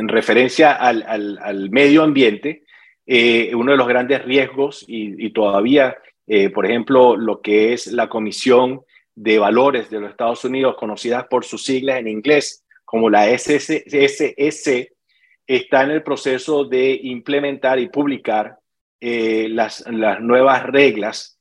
referencia 0.08 0.74
al, 0.74 1.70
medio 1.72 2.04
ambiente, 2.04 2.64
eh, 3.06 3.54
uno 3.56 3.72
de 3.72 3.78
los 3.78 3.88
grandes 3.88 4.24
riesgos 4.26 4.84
y, 4.88 5.30
todavía, 5.32 5.98
eh, 6.28 6.50
por 6.50 6.66
ejemplo, 6.66 7.16
lo 7.16 7.42
que 7.42 7.74
es 7.74 7.88
la 7.88 8.10
Comisión 8.10 8.82
de 9.16 9.40
Valores 9.40 9.90
de 9.90 10.00
los 10.00 10.12
Estados 10.12 10.46
Unidos, 10.46 10.76
conocida 10.78 11.28
por 11.28 11.44
sus 11.44 11.64
siglas 11.64 12.00
en 12.00 12.08
inglés 12.08 12.64
como 12.86 13.10
la 13.10 13.28
SSC, 13.28 14.94
está 15.48 15.84
en 15.84 15.92
el 15.92 16.04
proceso 16.04 16.66
de 16.66 17.00
implementar 17.04 17.80
y 17.80 17.90
publicar 17.90 18.58
las, 19.00 19.86
nuevas 19.88 20.64
reglas 20.66 21.40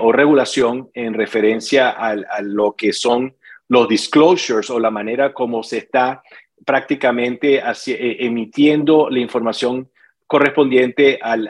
o 0.00 0.12
regulación 0.12 0.90
en 0.94 1.14
referencia 1.14 1.90
a 1.90 2.42
lo 2.42 2.74
que 2.76 2.92
son 2.92 3.34
los 3.70 3.88
disclosures 3.88 4.68
o 4.68 4.80
la 4.80 4.90
manera 4.90 5.32
como 5.32 5.62
se 5.62 5.78
está 5.78 6.22
prácticamente 6.66 7.58
eh, 7.58 8.16
emitiendo 8.18 9.08
la 9.08 9.20
información 9.20 9.88
correspondiente 10.26 11.20
al, 11.22 11.48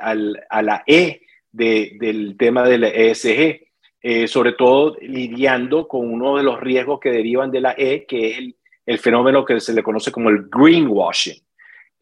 a 0.49 0.63
la 0.63 0.85
E 0.87 1.23
del 1.51 2.37
tema 2.39 2.63
del 2.63 2.85
ESG, 2.85 3.61
eh, 4.03 4.29
sobre 4.29 4.53
todo 4.53 4.97
lidiando 5.01 5.89
con 5.89 6.13
uno 6.13 6.37
de 6.37 6.43
los 6.43 6.61
riesgos 6.61 7.01
que 7.01 7.11
derivan 7.11 7.51
de 7.51 7.61
la 7.63 7.75
E, 7.77 8.05
que 8.07 8.31
es 8.31 8.39
el, 8.85 8.99
fenómeno 8.99 9.45
que 9.45 9.59
se 9.59 9.73
le 9.73 9.83
conoce 9.83 10.13
como 10.13 10.29
el 10.29 10.47
greenwashing. 10.51 11.41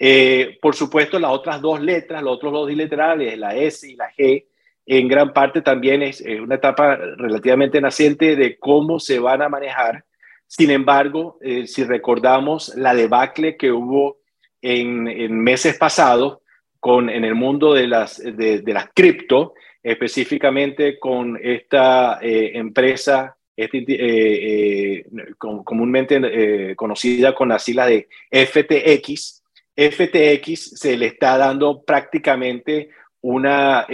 Eh, 0.01 0.59
por 0.61 0.75
supuesto, 0.75 1.19
las 1.21 1.31
otras 1.31 1.61
dos 1.61 1.81
letras, 1.81 2.23
los 2.25 2.35
otros 2.35 2.53
dos 2.53 2.73
literales, 2.73 3.39
la 3.39 3.55
S 3.55 3.89
y 3.89 3.95
la 3.95 4.11
G, 4.13 4.45
en 4.85 5.07
gran 5.07 5.33
parte 5.33 5.61
también 5.61 6.03
es 6.03 6.23
una 6.23 6.57
etapa 6.57 6.97
relativamente 6.97 7.81
naciente 7.81 8.35
de 8.37 8.59
cómo 8.59 8.99
se 8.99 9.19
van 9.19 9.43
a 9.43 9.49
manejar 9.49 10.05
sin 10.49 10.71
embargo, 10.71 11.39
eh, 11.43 11.67
si 11.67 11.85
recordamos 11.85 12.75
la 12.75 12.95
debacle 12.95 13.59
que 13.59 13.71
hubo 13.71 14.17
en, 14.63 15.05
meses 15.43 15.77
pasados 15.77 16.39
con, 16.81 17.11
en 17.11 17.25
el 17.25 17.35
mundo 17.35 17.75
de 17.75 17.87
las, 17.87 18.17
de, 18.17 18.63
las 18.65 18.89
cripto, 18.95 19.53
específicamente 19.83 20.99
con 20.99 21.39
esta 21.41 22.19
eh, 22.23 22.53
empresa 22.55 23.37
este, 23.55 23.85
eh, 23.89 25.05
comúnmente 25.37 26.75
conocida 26.77 27.35
con 27.35 27.51
la 27.51 27.59
sigla 27.59 27.87
de 27.87 28.09
FTX, 28.31 29.43
FTX 29.77 30.79
se 30.79 30.97
le 30.97 31.07
está 31.07 31.37
dando 31.37 31.83
prácticamente 31.83 32.89
una 33.21 33.87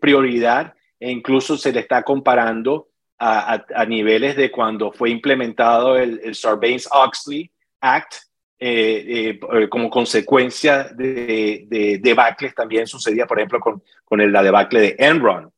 prioridad 0.00 0.74
e 0.98 1.12
incluso 1.12 1.56
se 1.56 1.72
le 1.72 1.80
está 1.80 2.02
comparando 2.02 2.88
a, 3.24 3.84
niveles 3.86 4.36
de 4.36 4.50
cuando 4.50 4.90
fue 4.90 5.10
implementado 5.10 5.96
el, 5.96 6.34
Sarbanes-Oxley 6.34 7.50
Act, 7.80 8.14
eh, 8.58 9.38
eh, 9.40 9.68
como 9.68 9.90
consecuencia 9.90 10.84
de, 10.84 11.64
de, 11.68 11.98
debacles 11.98 12.54
también 12.54 12.86
sucedía, 12.86 13.26
por 13.26 13.38
ejemplo, 13.38 13.60
con, 13.60 13.82
con 14.04 14.32
la 14.32 14.42
debacle 14.42 14.80
de 14.80 14.96
Enron. 14.98 15.52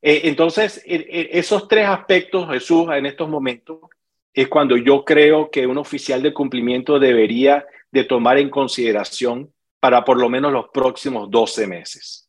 Eh, 0.00 0.22
entonces, 0.24 0.80
esos 0.84 1.66
tres 1.66 1.88
aspectos, 1.88 2.48
Jesús, 2.50 2.88
en 2.92 3.06
estos 3.06 3.28
momentos, 3.28 3.78
es 4.32 4.46
cuando 4.46 4.76
yo 4.76 5.04
creo 5.04 5.50
que 5.50 5.66
un 5.66 5.78
oficial 5.78 6.22
de 6.22 6.32
cumplimiento 6.32 7.00
debería 7.00 7.66
de 7.90 8.04
tomar 8.04 8.38
en 8.38 8.50
consideración 8.50 9.52
para 9.80 10.04
por 10.04 10.20
lo 10.20 10.28
menos 10.28 10.52
los 10.52 10.68
próximos 10.68 11.28
12 11.30 11.66
meses. 11.66 12.27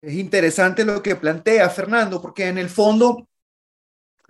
Es 0.00 0.14
interesante 0.14 0.84
lo 0.84 1.02
que 1.02 1.16
plantea 1.16 1.68
Fernando, 1.70 2.22
porque 2.22 2.46
en 2.46 2.58
el 2.58 2.68
fondo 2.68 3.28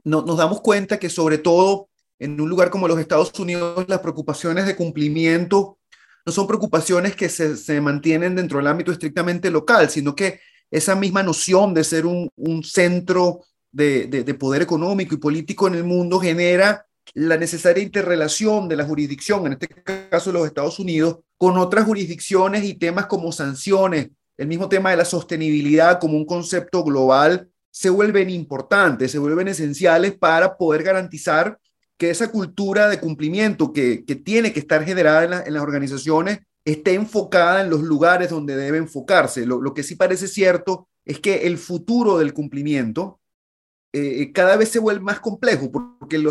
no, 0.05 0.23
nos 0.23 0.39
damos 0.39 0.61
cuenta 0.63 0.99
que 0.99 1.11
sobre 1.11 1.39
todo 1.39 1.89
en 2.19 2.41
un 2.41 2.49
lugar 2.49 2.71
como 2.71 2.89
los 2.89 2.99
Estados 2.99 3.39
Unidos, 3.39 3.85
las 3.89 4.01
preocupaciones 4.01 4.67
de 4.67 4.77
cumplimiento 4.77 5.79
no 6.25 6.33
son 6.33 6.47
preocupaciones 6.47 7.15
que 7.15 7.29
se, 7.29 7.57
se 7.57 7.81
mantienen 7.81 8.35
dentro 8.35 8.59
del 8.59 8.67
ámbito 8.67 8.93
estrictamente 8.93 9.51
local, 9.51 9.89
sino 9.89 10.15
que 10.15 10.41
esa 10.71 10.95
misma 10.95 11.23
noción 11.23 11.73
de 11.75 11.85
ser 11.85 12.07
un, 12.07 12.29
un 12.37 12.65
centro 12.65 13.43
de, 13.71 14.07
de, 14.07 14.25
de, 14.25 14.35
poder 14.35 14.63
económico 14.63 15.15
y 15.15 15.19
político 15.19 15.69
en 15.69 15.75
el 15.75 15.85
mundo 15.85 16.19
genera 16.19 16.87
la 17.15 17.37
necesaria 17.37 17.83
interrelación 17.83 18.69
de 18.69 18.77
la 18.77 18.85
jurisdicción, 18.85 19.47
en 19.47 19.53
este 19.55 19.69
caso 19.69 20.33
los 20.33 20.47
Estados 20.47 20.79
Unidos, 20.79 21.19
con 21.37 21.57
otras 21.57 21.85
jurisdicciones 21.85 22.65
y 22.65 22.75
temas 22.75 23.07
como 23.07 23.33
sanciones, 23.33 24.09
el 24.39 24.47
mismo 24.47 24.69
tema 24.69 24.91
de 24.91 24.97
la 24.97 25.05
sostenibilidad 25.05 25.99
como 25.99 26.17
un 26.17 26.25
concepto 26.25 26.85
global 26.85 27.51
se 27.71 27.91
vuelven 27.91 28.31
importantes, 28.31 29.11
se 29.13 29.19
vuelven 29.19 29.49
esenciales 29.49 30.17
para 30.17 30.57
poder 30.57 30.83
garantizar 30.83 31.59
que 31.97 32.11
esa 32.11 32.31
cultura 32.31 32.89
de 32.89 33.01
cumplimiento 33.01 33.73
que, 33.73 33.99
tiene 34.25 34.53
que 34.53 34.61
estar 34.61 34.85
generada 34.85 35.45
en, 35.45 35.53
las 35.53 35.63
organizaciones 35.63 36.39
esté 36.65 36.95
enfocada 36.95 37.61
en 37.61 37.71
los 37.71 37.83
lugares 37.83 38.31
donde 38.31 38.57
debe 38.57 38.79
enfocarse. 38.79 39.45
Lo, 39.45 39.75
que 39.75 39.83
sí 39.83 39.97
parece 39.97 40.29
cierto 40.29 40.89
es 41.05 41.19
que 41.19 41.47
el 41.47 41.59
futuro 41.59 42.19
del 42.19 42.33
cumplimiento 42.33 43.21
eh, 43.93 44.33
cada 44.33 44.57
vez 44.57 44.69
se 44.69 44.79
vuelve 44.79 45.01
más 45.01 45.19
complejo 45.19 45.73
porque 45.73 46.23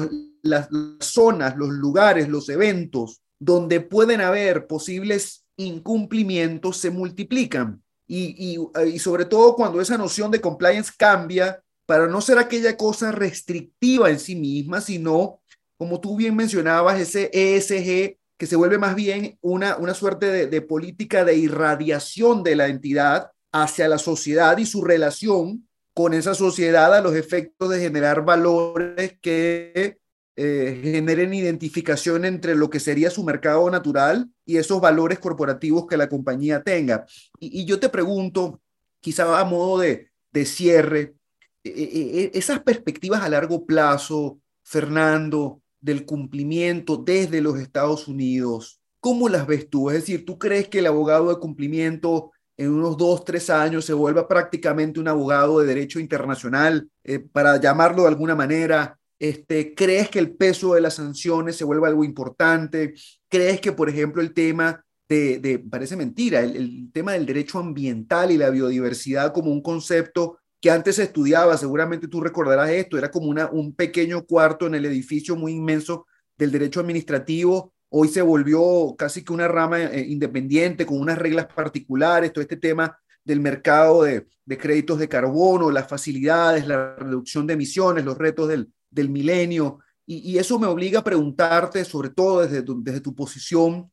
las 0.41 0.69
zonas, 0.99 1.57
los 1.57 1.69
lugares, 1.69 2.29
los 2.29 2.47
eventos 2.49 3.21
donde 3.39 3.81
pueden 3.81 4.21
haber 4.21 4.67
posibles 4.67 5.45
incumplimientos 5.57 6.77
se 6.77 6.91
multiplican. 6.91 7.83
Y, 8.07 8.57
y, 8.85 8.99
sobre 8.99 9.25
todo 9.25 9.55
cuando 9.55 9.81
esa 9.81 9.97
noción 9.97 10.31
de 10.31 10.39
compliance 10.39 10.93
cambia 10.97 11.61
para 11.85 12.07
no 12.07 12.21
ser 12.21 12.37
aquella 12.37 12.77
cosa 12.77 13.11
restrictiva 13.11 14.09
en 14.09 14.19
sí 14.19 14.35
misma, 14.35 14.79
sino, 14.79 15.41
como 15.77 15.99
tú 15.99 16.15
bien 16.15 16.35
mencionabas, 16.35 16.99
ese 16.99 17.29
ESG 17.33 18.17
que 18.37 18.45
se 18.45 18.55
vuelve 18.55 18.77
más 18.77 18.95
bien 18.95 19.37
una, 19.41 19.77
una 19.77 19.93
suerte 19.93 20.47
de 20.47 20.61
política 20.61 21.25
de 21.25 21.35
irradiación 21.35 22.43
de 22.43 22.55
la 22.55 22.67
entidad 22.67 23.31
hacia 23.51 23.87
la 23.87 23.97
sociedad 23.97 24.57
y 24.57 24.65
su 24.65 24.83
relación 24.83 25.67
con 25.93 26.13
esa 26.13 26.35
sociedad 26.35 26.93
a 26.93 27.01
los 27.01 27.15
efectos 27.15 27.69
de 27.69 27.79
generar 27.79 28.23
valores 28.23 29.17
que 29.19 29.97
eh, 30.39 30.79
generen 30.83 31.33
identificación 31.33 32.23
entre 32.23 32.53
lo 32.53 32.69
que 32.69 32.79
sería 32.79 33.09
su 33.09 33.23
mercado 33.23 33.71
natural 33.71 34.29
y 34.45 34.57
esos 34.57 34.79
valores 34.79 35.17
corporativos 35.17 35.87
que 35.87 35.97
la 35.97 36.07
compañía 36.07 36.61
tenga. 36.61 37.07
Y, 37.39 37.65
yo 37.65 37.79
te 37.79 37.89
pregunto, 37.89 38.61
quizá 38.99 39.39
a 39.39 39.43
modo 39.45 39.79
de, 39.79 40.11
de 40.31 40.45
cierre, 40.45 41.15
e, 41.63 41.69
e, 41.71 42.21
e, 42.21 42.31
esas 42.35 42.59
perspectivas 42.59 43.23
a 43.23 43.29
largo 43.29 43.65
plazo, 43.65 44.39
Fernando, 44.61 45.63
del 45.81 46.05
cumplimiento 46.05 46.97
desde 46.97 47.41
los 47.41 47.57
Estados 47.59 48.07
Unidos, 48.07 48.79
¿cómo 48.99 49.29
las 49.29 49.47
ves 49.47 49.67
tú? 49.67 49.89
Es 49.89 50.01
decir, 50.01 50.23
¿tú 50.23 50.37
crees 50.37 50.67
que 50.67 50.79
el 50.79 50.85
abogado 50.85 51.29
de 51.29 51.39
cumplimiento 51.39 52.31
en 52.57 52.71
unos 52.73 52.95
dos, 52.95 53.25
tres 53.25 53.49
años 53.49 53.85
se 53.85 53.93
vuelva 53.93 54.27
prácticamente 54.27 54.99
un 54.99 55.07
abogado 55.07 55.59
de 55.59 55.65
derecho 55.65 55.99
internacional, 55.99 56.91
eh, 57.03 57.17
para 57.17 57.59
llamarlo 57.59 58.03
de 58.03 58.09
alguna 58.09 58.35
manera? 58.35 58.99
Este, 59.19 59.73
¿Crees 59.73 60.09
que 60.09 60.19
el 60.19 60.35
peso 60.35 60.73
de 60.73 60.81
las 60.81 60.95
sanciones 60.95 61.55
se 61.55 61.63
vuelva 61.63 61.87
algo 61.87 62.03
importante? 62.03 62.93
¿Crees 63.29 63.59
que, 63.61 63.71
por 63.71 63.89
ejemplo, 63.89 64.21
el 64.21 64.33
tema 64.33 64.83
de, 65.09 65.63
parece 65.69 65.95
mentira, 65.95 66.41
el, 66.41 66.91
tema 66.91 67.13
del 67.13 67.25
derecho 67.25 67.59
ambiental 67.59 68.31
y 68.31 68.37
la 68.37 68.49
biodiversidad 68.49 69.33
como 69.33 69.51
un 69.51 69.61
concepto 69.61 70.39
que 70.59 70.71
antes 70.71 70.95
se 70.95 71.03
estudiaba, 71.03 71.55
seguramente 71.57 72.07
tú 72.07 72.19
recordarás 72.19 72.69
esto, 72.71 72.97
era 72.97 73.11
como 73.11 73.27
un 73.27 73.75
pequeño 73.75 74.25
cuarto 74.25 74.67
en 74.67 74.75
el 74.75 74.85
edificio 74.85 75.35
muy 75.35 75.53
inmenso 75.53 76.07
del 76.35 76.51
derecho 76.51 76.81
administrativo 76.81 77.73
hoy 77.89 78.07
se 78.09 78.21
volvió 78.21 78.95
casi 78.97 79.23
que 79.23 79.33
una 79.33 79.47
rama 79.47 79.83
eh, 79.83 80.05
independiente 80.07 80.85
con 80.85 80.99
unas 80.99 81.17
reglas 81.17 81.47
particulares, 81.47 82.33
todo 82.33 82.41
este 82.41 82.57
tema 82.57 82.97
del 83.23 83.39
mercado 83.39 84.03
de, 84.03 84.27
créditos 84.57 84.99
de 84.99 85.09
carbono, 85.09 85.71
las 85.71 85.87
facilidades, 85.87 86.67
la 86.67 86.95
reducción 86.95 87.45
de 87.45 87.53
emisiones, 87.53 88.05
los 88.05 88.17
retos 88.17 88.47
del, 88.47 88.71
del 88.89 89.09
milenio. 89.09 89.79
Y, 90.05 90.37
eso 90.37 90.57
me 90.57 90.67
obliga 90.67 90.99
a 90.99 91.03
preguntarte, 91.03 91.83
sobre 91.83 92.09
todo 92.09 92.41
desde 92.41 92.61
tu, 92.63 92.81
desde 92.81 93.01
tu 93.01 93.13
posición, 93.13 93.89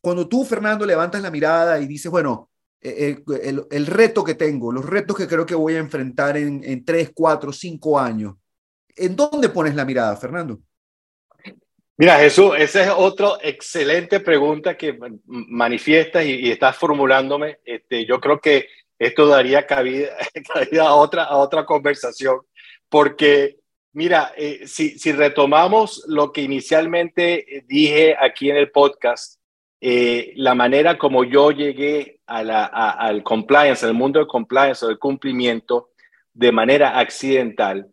cuando 0.00 0.28
tú, 0.28 0.44
Fernando, 0.44 0.84
levantas 0.84 1.22
la 1.22 1.30
mirada 1.30 1.78
y 1.78 1.86
dices, 1.86 2.10
bueno, 2.10 2.50
eh, 2.80 3.16
eh, 3.28 3.40
el, 3.44 3.64
el, 3.70 3.86
reto 3.86 4.24
que 4.24 4.34
tengo, 4.34 4.72
los 4.72 4.84
retos 4.84 5.16
que 5.16 5.28
creo 5.28 5.46
que 5.46 5.54
voy 5.54 5.74
a 5.74 5.78
enfrentar 5.78 6.36
en, 6.36 6.60
en 6.64 6.84
tres, 6.84 7.12
cuatro, 7.14 7.52
cinco 7.52 8.00
años, 8.00 8.34
¿en 8.96 9.14
dónde 9.14 9.48
pones 9.48 9.76
la 9.76 9.84
mirada, 9.84 10.16
Fernando? 10.16 10.60
Mira, 11.96 12.18
Jesús, 12.18 12.54
esa 12.58 12.82
es 12.82 12.90
otra 12.96 13.38
excelente 13.42 14.18
pregunta 14.18 14.76
que 14.76 14.98
manifiestas 15.26 16.24
y, 16.24 16.50
estás 16.50 16.76
formulándome. 16.76 17.58
Este, 17.64 18.04
yo 18.04 18.20
creo 18.20 18.40
que 18.40 18.66
esto 18.98 19.26
daría 19.28 19.66
cabida, 19.66 20.08
a, 20.80 20.94
otra, 20.94 21.24
a 21.24 21.36
otra 21.36 21.64
conversación, 21.64 22.40
porque 22.88 23.58
mira, 23.92 24.32
eh, 24.36 24.66
si, 24.66 24.98
si, 24.98 25.12
retomamos 25.12 26.04
lo 26.08 26.32
que 26.32 26.42
inicialmente 26.42 27.64
dije 27.66 28.16
aquí 28.18 28.50
en 28.50 28.56
el 28.56 28.70
podcast, 28.70 29.40
eh, 29.80 30.32
la 30.36 30.54
manera 30.54 30.98
como 30.98 31.24
yo 31.24 31.50
llegué 31.50 32.20
al 32.26 33.22
compliance, 33.22 33.84
al 33.84 33.94
mundo 33.94 34.18
del 34.18 34.28
compliance 34.28 34.84
o 34.84 34.88
del 34.88 34.98
cumplimiento 34.98 35.90
de 36.32 36.52
manera 36.52 36.98
accidental, 36.98 37.92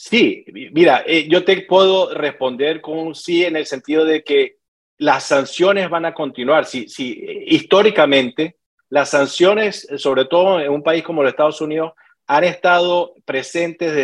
Sí, 0.00 0.44
mira, 0.70 1.02
eh, 1.04 1.26
yo 1.28 1.44
te 1.44 1.60
puedo 1.62 2.14
responder 2.14 2.80
con 2.80 2.98
un 2.98 3.16
sí 3.16 3.44
en 3.44 3.56
el 3.56 3.66
sentido 3.66 4.04
de 4.04 4.22
que 4.22 4.58
las 4.96 5.24
sanciones 5.24 5.90
van 5.90 6.04
a 6.04 6.14
continuar. 6.14 6.66
Si, 6.66 6.88
si 6.88 7.20
históricamente 7.46 8.58
las 8.90 9.10
sanciones, 9.10 9.88
sobre 9.96 10.26
todo 10.26 10.60
en 10.60 10.70
un 10.70 10.84
país 10.84 11.02
como 11.02 11.24
los 11.24 11.32
Estados 11.32 11.60
Unidos, 11.60 11.94
han 12.28 12.44
estado 12.44 13.14
presentes 13.24 13.94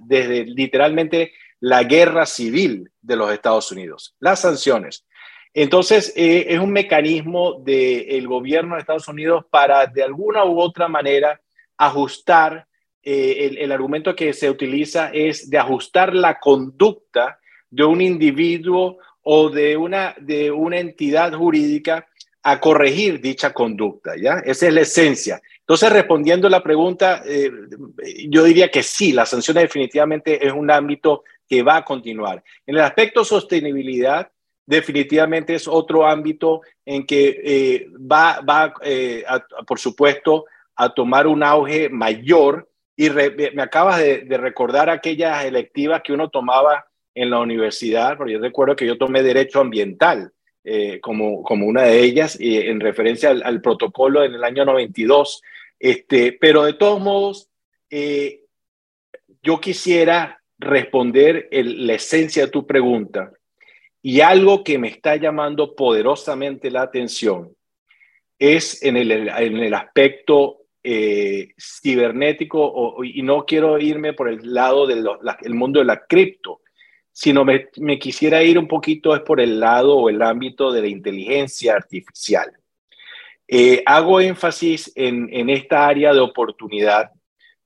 desde, 0.00 0.44
literalmente 0.46 1.32
la 1.58 1.82
guerra 1.82 2.24
civil 2.24 2.90
de 3.02 3.16
los 3.16 3.32
Estados 3.32 3.70
Unidos, 3.72 4.14
las 4.20 4.40
sanciones. 4.40 5.04
Entonces, 5.52 6.12
eh, 6.16 6.46
es 6.48 6.60
un 6.60 6.70
mecanismo 6.70 7.60
del 7.60 8.26
gobierno 8.28 8.74
de 8.74 8.80
Estados 8.80 9.08
Unidos 9.08 9.44
para, 9.50 9.86
de 9.86 10.02
alguna 10.02 10.44
u 10.44 10.60
otra 10.60 10.88
manera, 10.88 11.40
ajustar 11.76 12.66
eh, 13.02 13.58
el, 13.58 13.72
argumento 13.72 14.14
que 14.14 14.32
se 14.32 14.48
utiliza 14.48 15.10
es 15.12 15.50
de 15.50 15.58
ajustar 15.58 16.14
la 16.14 16.38
conducta 16.38 17.38
de 17.68 17.84
un 17.84 18.00
individuo 18.00 18.98
o 19.22 19.50
de 19.50 19.76
una, 19.76 20.14
de 20.18 20.50
una 20.50 20.78
entidad 20.78 21.32
jurídica 21.34 22.06
a 22.42 22.60
corregir 22.60 23.20
dicha 23.20 23.52
conducta, 23.52 24.12
¿ya? 24.16 24.38
Esa 24.44 24.68
es 24.68 24.74
la 24.74 24.80
esencia. 24.82 25.42
Entonces, 25.64 25.92
respondiendo 25.92 26.48
la 26.48 26.62
pregunta, 26.62 27.22
eh, 27.26 27.50
yo 28.28 28.44
diría 28.44 28.70
que 28.70 28.82
sí, 28.82 29.12
la 29.12 29.26
sanción 29.26 29.56
definitivamente 29.56 30.46
es 30.46 30.52
un 30.52 30.70
ámbito 30.70 31.24
que 31.48 31.62
va 31.62 31.76
a 31.78 31.84
continuar. 31.84 32.42
En 32.66 32.76
el 32.76 32.82
aspecto 32.82 33.24
sostenibilidad, 33.24 34.30
definitivamente 34.66 35.54
es 35.54 35.66
otro 35.66 36.06
ámbito 36.06 36.62
en 36.84 37.06
que 37.06 37.40
eh, 37.44 37.88
va, 37.98 38.40
va 38.40 38.74
por 39.66 39.78
supuesto, 39.78 40.46
a 40.76 40.92
tomar 40.92 41.26
un 41.26 41.42
auge 41.42 41.88
mayor 41.88 42.68
y 42.96 43.10
me 43.10 43.62
acabas 43.62 43.98
de, 43.98 44.24
recordar 44.38 44.88
aquellas 44.88 45.44
electivas 45.44 46.02
que 46.02 46.12
uno 46.12 46.28
tomaba 46.28 46.86
en 47.14 47.30
la 47.30 47.40
universidad, 47.40 48.16
porque 48.16 48.34
yo 48.34 48.38
recuerdo 48.38 48.76
que 48.76 48.86
yo 48.86 48.98
tomé 48.98 49.22
derecho 49.22 49.60
ambiental 49.60 50.32
eh, 50.64 51.00
como, 51.00 51.42
como 51.42 51.66
una 51.66 51.82
de 51.82 52.00
ellas, 52.00 52.40
y 52.40 52.58
en 52.58 52.80
referencia 52.80 53.30
al, 53.30 53.60
protocolo 53.60 54.24
en 54.24 54.34
el 54.34 54.44
año 54.44 54.64
92. 54.64 55.42
Este, 55.84 56.32
pero 56.32 56.64
de 56.64 56.72
todos 56.72 56.98
modos, 56.98 57.50
eh, 57.90 58.40
yo 59.42 59.60
quisiera 59.60 60.42
responder 60.56 61.46
la 61.52 61.92
esencia 61.92 62.46
de 62.46 62.50
tu 62.50 62.66
pregunta 62.66 63.30
y 64.00 64.22
algo 64.22 64.64
que 64.64 64.78
me 64.78 64.88
está 64.88 65.16
llamando 65.16 65.76
poderosamente 65.76 66.70
la 66.70 66.80
atención 66.80 67.54
es 68.38 68.82
en 68.82 68.96
el, 68.96 69.10
el 69.10 69.74
aspecto 69.74 70.62
eh, 70.82 71.52
cibernético 71.58 73.04
y 73.04 73.20
no 73.20 73.44
quiero 73.44 73.78
irme 73.78 74.14
por 74.14 74.30
el 74.30 74.54
lado 74.54 74.86
del 74.86 75.04
mundo 75.54 75.80
de 75.80 75.84
la 75.84 76.06
cripto, 76.06 76.62
sino 77.12 77.44
me, 77.44 77.68
quisiera 77.98 78.42
ir 78.42 78.58
un 78.58 78.68
poquito 78.68 79.14
es 79.14 79.20
por 79.20 79.38
el 79.38 79.60
lado 79.60 79.98
o 79.98 80.08
el 80.08 80.22
ámbito 80.22 80.72
de 80.72 80.80
la 80.80 80.88
inteligencia 80.88 81.74
artificial. 81.74 82.50
Eh, 83.46 83.82
hago 83.84 84.20
énfasis 84.20 84.90
en, 84.94 85.50
esta 85.50 85.86
área 85.86 86.14
de 86.14 86.20
oportunidad 86.20 87.10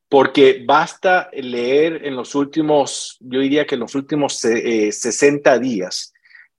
porque 0.09 0.65
basta 0.67 1.29
leer 1.33 2.07
en 2.07 2.17
los 2.17 2.35
últimos, 2.35 3.17
yo 3.21 3.41
diría 3.41 3.67
que 3.67 3.75
en 3.75 3.83
los 3.83 3.95
últimos 3.95 4.39
60 4.39 5.55
eh, 5.55 5.59
días, 5.61 6.13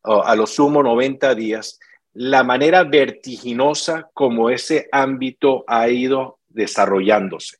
a 0.04 0.36
lo 0.36 0.46
sumo 0.46 0.84
90 0.84 1.36
días, 1.36 1.80
la 2.14 2.44
manera 2.44 2.84
vertiginosa 2.84 4.10
como 4.14 4.50
ese 4.50 4.88
ámbito 4.92 5.64
ha 5.68 5.90
ido 5.90 6.40
desarrollándose. 6.48 7.58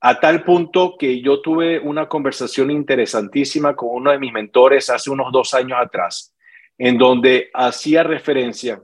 A 0.00 0.18
tal 0.18 0.42
punto 0.44 0.96
que 0.98 1.20
yo 1.20 1.42
tuve 1.42 1.78
una 1.78 2.08
conversación 2.08 2.70
interesantísima 2.70 3.76
con 3.76 3.90
uno 3.92 4.10
de 4.10 4.18
mis 4.18 4.32
mentores 4.32 4.88
hace 4.88 5.10
unos 5.10 5.30
dos 5.30 5.52
años 5.52 5.78
atrás, 5.78 6.34
en 6.78 6.96
donde 6.96 7.50
hacía 7.52 8.02
referencia 8.02 8.82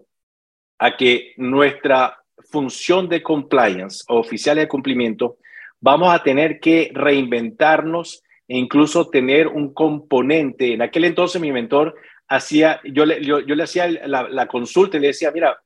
a 0.78 0.96
que 0.96 1.34
nuestra 1.36 2.18
función 2.50 3.08
de 3.08 3.22
compliance 3.22 4.04
o 4.08 4.18
oficial 4.18 4.56
de 4.56 4.68
cumplimiento, 4.68 5.38
vamos 5.80 6.14
a 6.14 6.22
tener 6.22 6.60
que 6.60 6.90
reinventarnos 6.92 8.22
e 8.48 8.56
incluso 8.58 9.08
tener 9.08 9.48
un 9.48 9.72
componente. 9.72 10.72
En 10.72 10.82
aquel 10.82 11.04
entonces 11.04 11.40
mi 11.40 11.52
mentor 11.52 11.94
hacía, 12.28 12.80
yo, 12.84 13.04
le 13.04 13.62
hacía 13.62 13.88
la, 13.88 14.28
la, 14.28 14.46
consulta 14.46 14.96
y 14.96 15.00
le 15.00 15.08
decía, 15.08 15.30
mira, 15.30 15.60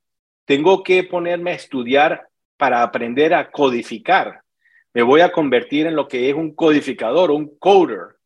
tengo 0.44 0.82
que 0.82 1.04
ponerme 1.04 1.52
a 1.52 1.54
estudiar 1.54 2.26
para 2.56 2.82
aprender 2.82 3.34
a 3.34 3.50
codificar. 3.50 4.40
Me 4.92 5.02
voy 5.02 5.20
a 5.20 5.32
convertir 5.32 5.86
en 5.86 5.96
lo 5.96 6.08
que 6.08 6.28
es 6.28 6.34
un 6.34 6.54
codificador, 6.54 7.30
un 7.30 7.56
coder. 7.58 8.16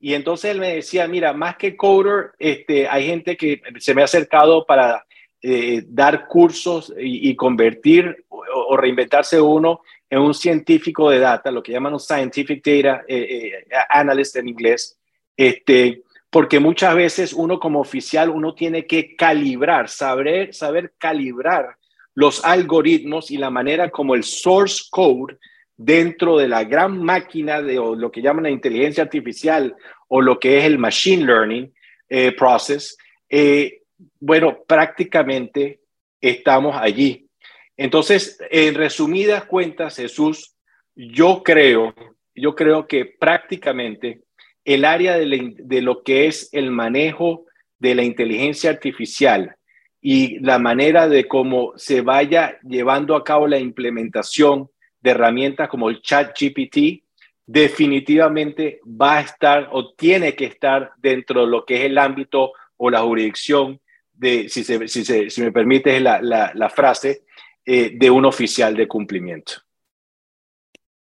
Y 0.00 0.14
entonces 0.14 0.50
él 0.50 0.60
me 0.60 0.76
decía, 0.76 1.06
mira, 1.08 1.32
más 1.32 1.56
que 1.56 1.76
coder, 1.76 2.32
este, 2.38 2.88
hay 2.88 3.06
gente 3.06 3.36
que 3.36 3.60
se 3.78 3.94
me 3.94 4.02
ha 4.02 4.06
acercado 4.06 4.64
para 4.66 5.04
eh, 5.46 5.84
dar 5.86 6.26
cursos 6.26 6.90
y, 6.98 7.36
convertir 7.36 8.24
o, 8.30 8.74
reinventarse 8.78 9.38
uno 9.38 9.82
en 10.08 10.20
un 10.20 10.32
científico 10.32 11.10
de 11.10 11.18
data, 11.18 11.50
lo 11.50 11.62
que 11.62 11.72
llaman 11.72 11.92
un 11.92 12.00
scientific 12.00 12.64
data 12.64 13.04
eh, 13.06 13.52
eh, 13.68 13.76
analyst 13.90 14.36
en 14.36 14.48
inglés, 14.48 14.96
este, 15.36 16.02
porque 16.30 16.60
muchas 16.60 16.94
veces 16.94 17.34
uno 17.34 17.60
como 17.60 17.80
oficial, 17.80 18.30
uno 18.30 18.54
tiene 18.54 18.86
que 18.86 19.14
calibrar, 19.16 19.90
saber, 19.90 20.54
saber 20.54 20.94
calibrar 20.96 21.76
los 22.14 22.42
algoritmos 22.42 23.30
y 23.30 23.36
la 23.36 23.50
manera 23.50 23.90
como 23.90 24.14
el 24.14 24.24
source 24.24 24.84
code 24.90 25.36
dentro 25.76 26.38
de 26.38 26.48
la 26.48 26.64
gran 26.64 27.02
máquina 27.02 27.60
de 27.60 27.74
lo 27.74 28.10
que 28.10 28.22
llaman 28.22 28.44
la 28.44 28.50
inteligencia 28.50 29.02
artificial 29.02 29.76
o 30.08 30.22
lo 30.22 30.38
que 30.38 30.56
es 30.56 30.64
el 30.64 30.78
machine 30.78 31.26
learning 31.26 31.70
eh, 32.08 32.32
process, 32.32 32.96
eh, 33.28 33.82
bueno, 34.26 34.64
prácticamente 34.66 35.80
estamos 36.18 36.74
allí. 36.80 37.28
Entonces, 37.76 38.38
en 38.50 38.74
resumidas 38.74 39.44
cuentas, 39.44 39.96
Jesús, 39.96 40.56
yo 40.96 41.42
creo, 41.42 41.94
yo 42.34 42.54
creo 42.54 42.86
que 42.86 43.04
prácticamente 43.04 44.22
el 44.64 44.86
área 44.86 45.18
de, 45.18 45.54
de 45.58 45.82
lo 45.82 46.02
que 46.02 46.26
es 46.26 46.48
el 46.52 46.70
manejo 46.70 47.44
de 47.78 47.94
la 47.94 48.02
inteligencia 48.02 48.70
artificial 48.70 49.56
y 50.00 50.38
la 50.38 50.58
manera 50.58 51.06
de 51.06 51.28
cómo 51.28 51.74
se 51.76 52.00
vaya 52.00 52.58
llevando 52.62 53.16
a 53.16 53.24
cabo 53.24 53.46
la 53.46 53.58
implementación 53.58 54.70
de 55.02 55.10
herramientas 55.10 55.68
como 55.68 55.90
el 55.90 56.00
chat 56.00 56.34
GPT, 56.34 57.04
definitivamente 57.44 58.80
va 58.86 59.18
a 59.18 59.20
estar 59.20 59.68
o 59.70 59.92
tiene 59.92 60.34
que 60.34 60.46
estar 60.46 60.92
dentro 60.96 61.42
de 61.42 61.46
lo 61.48 61.66
que 61.66 61.76
es 61.76 61.84
el 61.84 61.98
ámbito 61.98 62.52
o 62.78 62.88
la 62.88 63.02
jurisdicción 63.02 63.78
de, 64.14 64.48
si, 64.48 64.64
se, 64.64 64.88
si, 64.88 65.04
se, 65.04 65.30
si 65.30 65.42
me 65.42 65.52
permite 65.52 65.98
la, 66.00 66.22
la, 66.22 66.52
la 66.54 66.70
frase, 66.70 67.24
eh, 67.66 67.92
de 67.96 68.10
un 68.10 68.24
oficial 68.24 68.76
de 68.76 68.86
cumplimiento. 68.86 69.54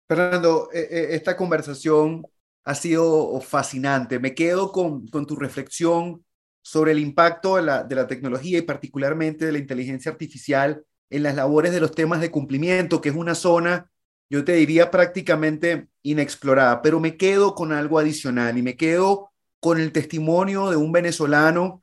Fernando, 0.08 0.70
eh, 0.72 0.88
eh, 0.90 1.08
esta 1.10 1.36
conversación 1.36 2.26
ha 2.64 2.74
sido 2.74 3.40
fascinante. 3.40 4.18
Me 4.18 4.34
quedo 4.34 4.72
con, 4.72 5.06
con 5.08 5.26
tu 5.26 5.36
reflexión 5.36 6.24
sobre 6.62 6.92
el 6.92 6.98
impacto 6.98 7.56
de 7.56 7.62
la, 7.62 7.84
de 7.84 7.94
la 7.94 8.06
tecnología 8.06 8.58
y 8.58 8.62
particularmente 8.62 9.46
de 9.46 9.52
la 9.52 9.58
inteligencia 9.58 10.10
artificial 10.10 10.84
en 11.10 11.22
las 11.22 11.34
labores 11.34 11.72
de 11.72 11.80
los 11.80 11.92
temas 11.92 12.20
de 12.20 12.30
cumplimiento, 12.30 13.00
que 13.00 13.08
es 13.08 13.14
una 13.14 13.34
zona, 13.34 13.90
yo 14.28 14.44
te 14.44 14.52
diría, 14.52 14.90
prácticamente 14.90 15.88
inexplorada, 16.02 16.82
pero 16.82 17.00
me 17.00 17.16
quedo 17.16 17.54
con 17.54 17.72
algo 17.72 17.98
adicional 17.98 18.58
y 18.58 18.62
me 18.62 18.76
quedo 18.76 19.30
con 19.60 19.80
el 19.80 19.92
testimonio 19.92 20.70
de 20.70 20.76
un 20.76 20.92
venezolano 20.92 21.82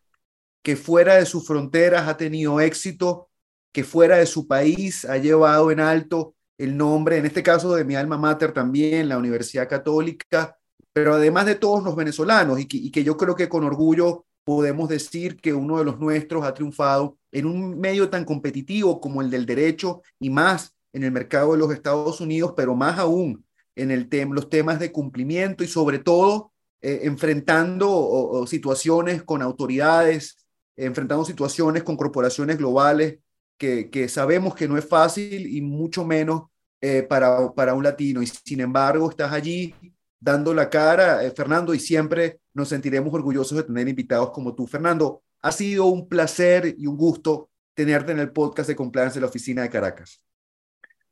que 0.65 0.75
fuera 0.75 1.17
de 1.17 1.27
sus 1.27 1.45
fronteras 1.45 2.07
ha 2.07 2.17
tenido 2.17 2.59
éxito, 2.59 3.29
que 3.71 3.83
fuera 3.83 4.17
de 4.17 4.25
su 4.25 4.47
país 4.47 5.05
ha 5.05 5.17
llevado 5.17 5.69
en 5.69 5.79
alto 5.79 6.33
el 6.57 6.75
nombre, 6.75 7.17
en 7.19 7.27
este 7.27 7.43
caso 7.43 7.75
de 7.75 7.85
mi 7.85 7.93
alma 7.93 8.17
mater 8.17 8.51
también, 8.51 9.07
la 9.07 9.19
Universidad 9.19 9.69
Católica, 9.69 10.57
pero 10.91 11.13
además 11.13 11.45
de 11.45 11.53
todos 11.53 11.83
los 11.83 11.95
venezolanos 11.95 12.59
y 12.59 12.89
que, 12.89 13.03
yo 13.03 13.15
creo 13.15 13.35
que 13.35 13.47
con 13.47 13.63
orgullo 13.63 14.25
podemos 14.43 14.89
decir 14.89 15.39
que 15.39 15.53
uno 15.53 15.77
de 15.77 15.85
los 15.85 15.99
nuestros 15.99 16.43
ha 16.43 16.55
triunfado 16.55 17.19
en 17.31 17.45
un 17.45 17.79
medio 17.79 18.09
tan 18.09 18.25
competitivo 18.25 18.99
como 18.99 19.21
el 19.21 19.29
del 19.29 19.45
derecho 19.45 20.01
y 20.17 20.31
más 20.31 20.75
en 20.93 21.03
el 21.03 21.11
mercado 21.11 21.51
de 21.51 21.59
los 21.59 21.71
Estados 21.71 22.21
Unidos, 22.21 22.55
pero 22.57 22.73
más 22.73 22.97
aún 22.97 23.45
en 23.75 23.91
el 23.91 24.09
los 24.31 24.49
temas 24.49 24.79
de 24.79 24.91
cumplimiento 24.91 25.63
y 25.63 25.67
sobre 25.67 25.99
todo 25.99 26.53
eh, 26.81 27.01
enfrentando 27.03 28.45
situaciones 28.47 29.21
con 29.21 29.43
autoridades, 29.43 30.44
enfrentando 30.75 31.25
situaciones 31.25 31.83
con 31.83 31.97
corporaciones 31.97 32.57
globales 32.57 33.19
que, 33.57 33.89
que, 33.89 34.09
sabemos 34.09 34.55
que 34.55 34.67
no 34.67 34.77
es 34.77 34.87
fácil 34.87 35.47
y 35.47 35.61
mucho 35.61 36.05
menos 36.05 36.43
eh, 36.81 37.03
para, 37.03 37.51
para 37.53 37.73
un 37.73 37.83
latino. 37.83 38.21
Y 38.21 38.27
sin 38.27 38.59
embargo, 38.59 39.09
estás 39.09 39.31
allí 39.31 39.73
dando 40.19 40.53
la 40.53 40.69
cara, 40.69 41.23
eh, 41.23 41.31
Fernando, 41.31 41.73
y 41.73 41.79
siempre 41.79 42.39
nos 42.53 42.69
sentiremos 42.69 43.13
orgullosos 43.13 43.57
de 43.57 43.63
tener 43.63 43.87
invitados 43.87 44.31
como 44.31 44.53
tú. 44.53 44.67
Fernando, 44.67 45.23
ha 45.41 45.51
sido 45.51 45.85
un 45.85 46.07
placer 46.07 46.75
y 46.77 46.87
un 46.87 46.97
gusto 46.97 47.49
tenerte 47.73 48.11
en 48.11 48.19
el 48.19 48.31
podcast 48.31 48.69
de 48.69 48.75
Compliance 48.75 49.15
de 49.15 49.21
la 49.21 49.27
Oficina 49.27 49.61
de 49.61 49.69
Caracas. 49.69 50.21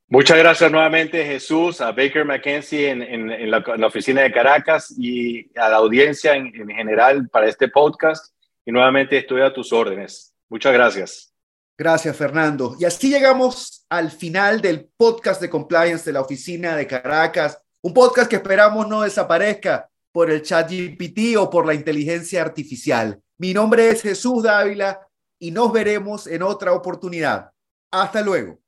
Muchas 0.07 0.37
gracias 0.37 0.71
nuevamente, 0.71 1.25
Jesús, 1.25 1.81
a 1.81 1.91
Baker 1.91 2.25
McKenzie 2.25 2.89
en, 2.89 3.01
en, 3.01 3.49
la, 3.49 3.63
oficina 3.87 4.21
de 4.21 4.31
Caracas 4.31 4.93
y 4.97 5.49
a 5.57 5.69
la 5.69 5.77
audiencia 5.77 6.35
en, 6.35 6.47
en 6.47 6.69
general 6.69 7.29
para 7.29 7.47
este 7.47 7.67
podcast. 7.67 8.32
Y 8.65 8.71
nuevamente 8.71 9.17
estoy 9.17 9.41
a 9.41 9.53
tus 9.53 9.73
órdenes. 9.73 10.33
Muchas 10.49 10.73
gracias. 10.73 11.33
Gracias, 11.77 12.15
Fernando. 12.15 12.75
Y 12.79 12.85
así 12.85 13.09
llegamos 13.09 13.85
al 13.89 14.11
final 14.11 14.61
del 14.61 14.89
podcast 14.95 15.41
de 15.41 15.49
compliance 15.49 16.05
de 16.05 16.13
la 16.13 16.21
oficina 16.21 16.75
de 16.75 16.87
Caracas, 16.87 17.59
un 17.81 17.93
podcast 17.93 18.29
que 18.29 18.37
esperamos 18.37 18.87
no 18.87 19.01
desaparezca 19.01 19.89
por 20.11 20.29
el 20.29 20.43
chat 20.43 20.69
GPT 20.69 21.37
o 21.37 21.49
por 21.49 21.65
la 21.65 21.73
inteligencia 21.73 22.41
artificial. 22.41 23.19
Mi 23.39 23.53
nombre 23.53 23.89
es 23.89 24.03
Jesús 24.03 24.43
Dávila 24.43 24.99
y 25.39 25.51
nos 25.51 25.73
veremos 25.73 26.27
en 26.27 26.43
otra 26.43 26.73
oportunidad. 26.73 27.51
Hasta 27.91 28.21
luego. 28.21 28.59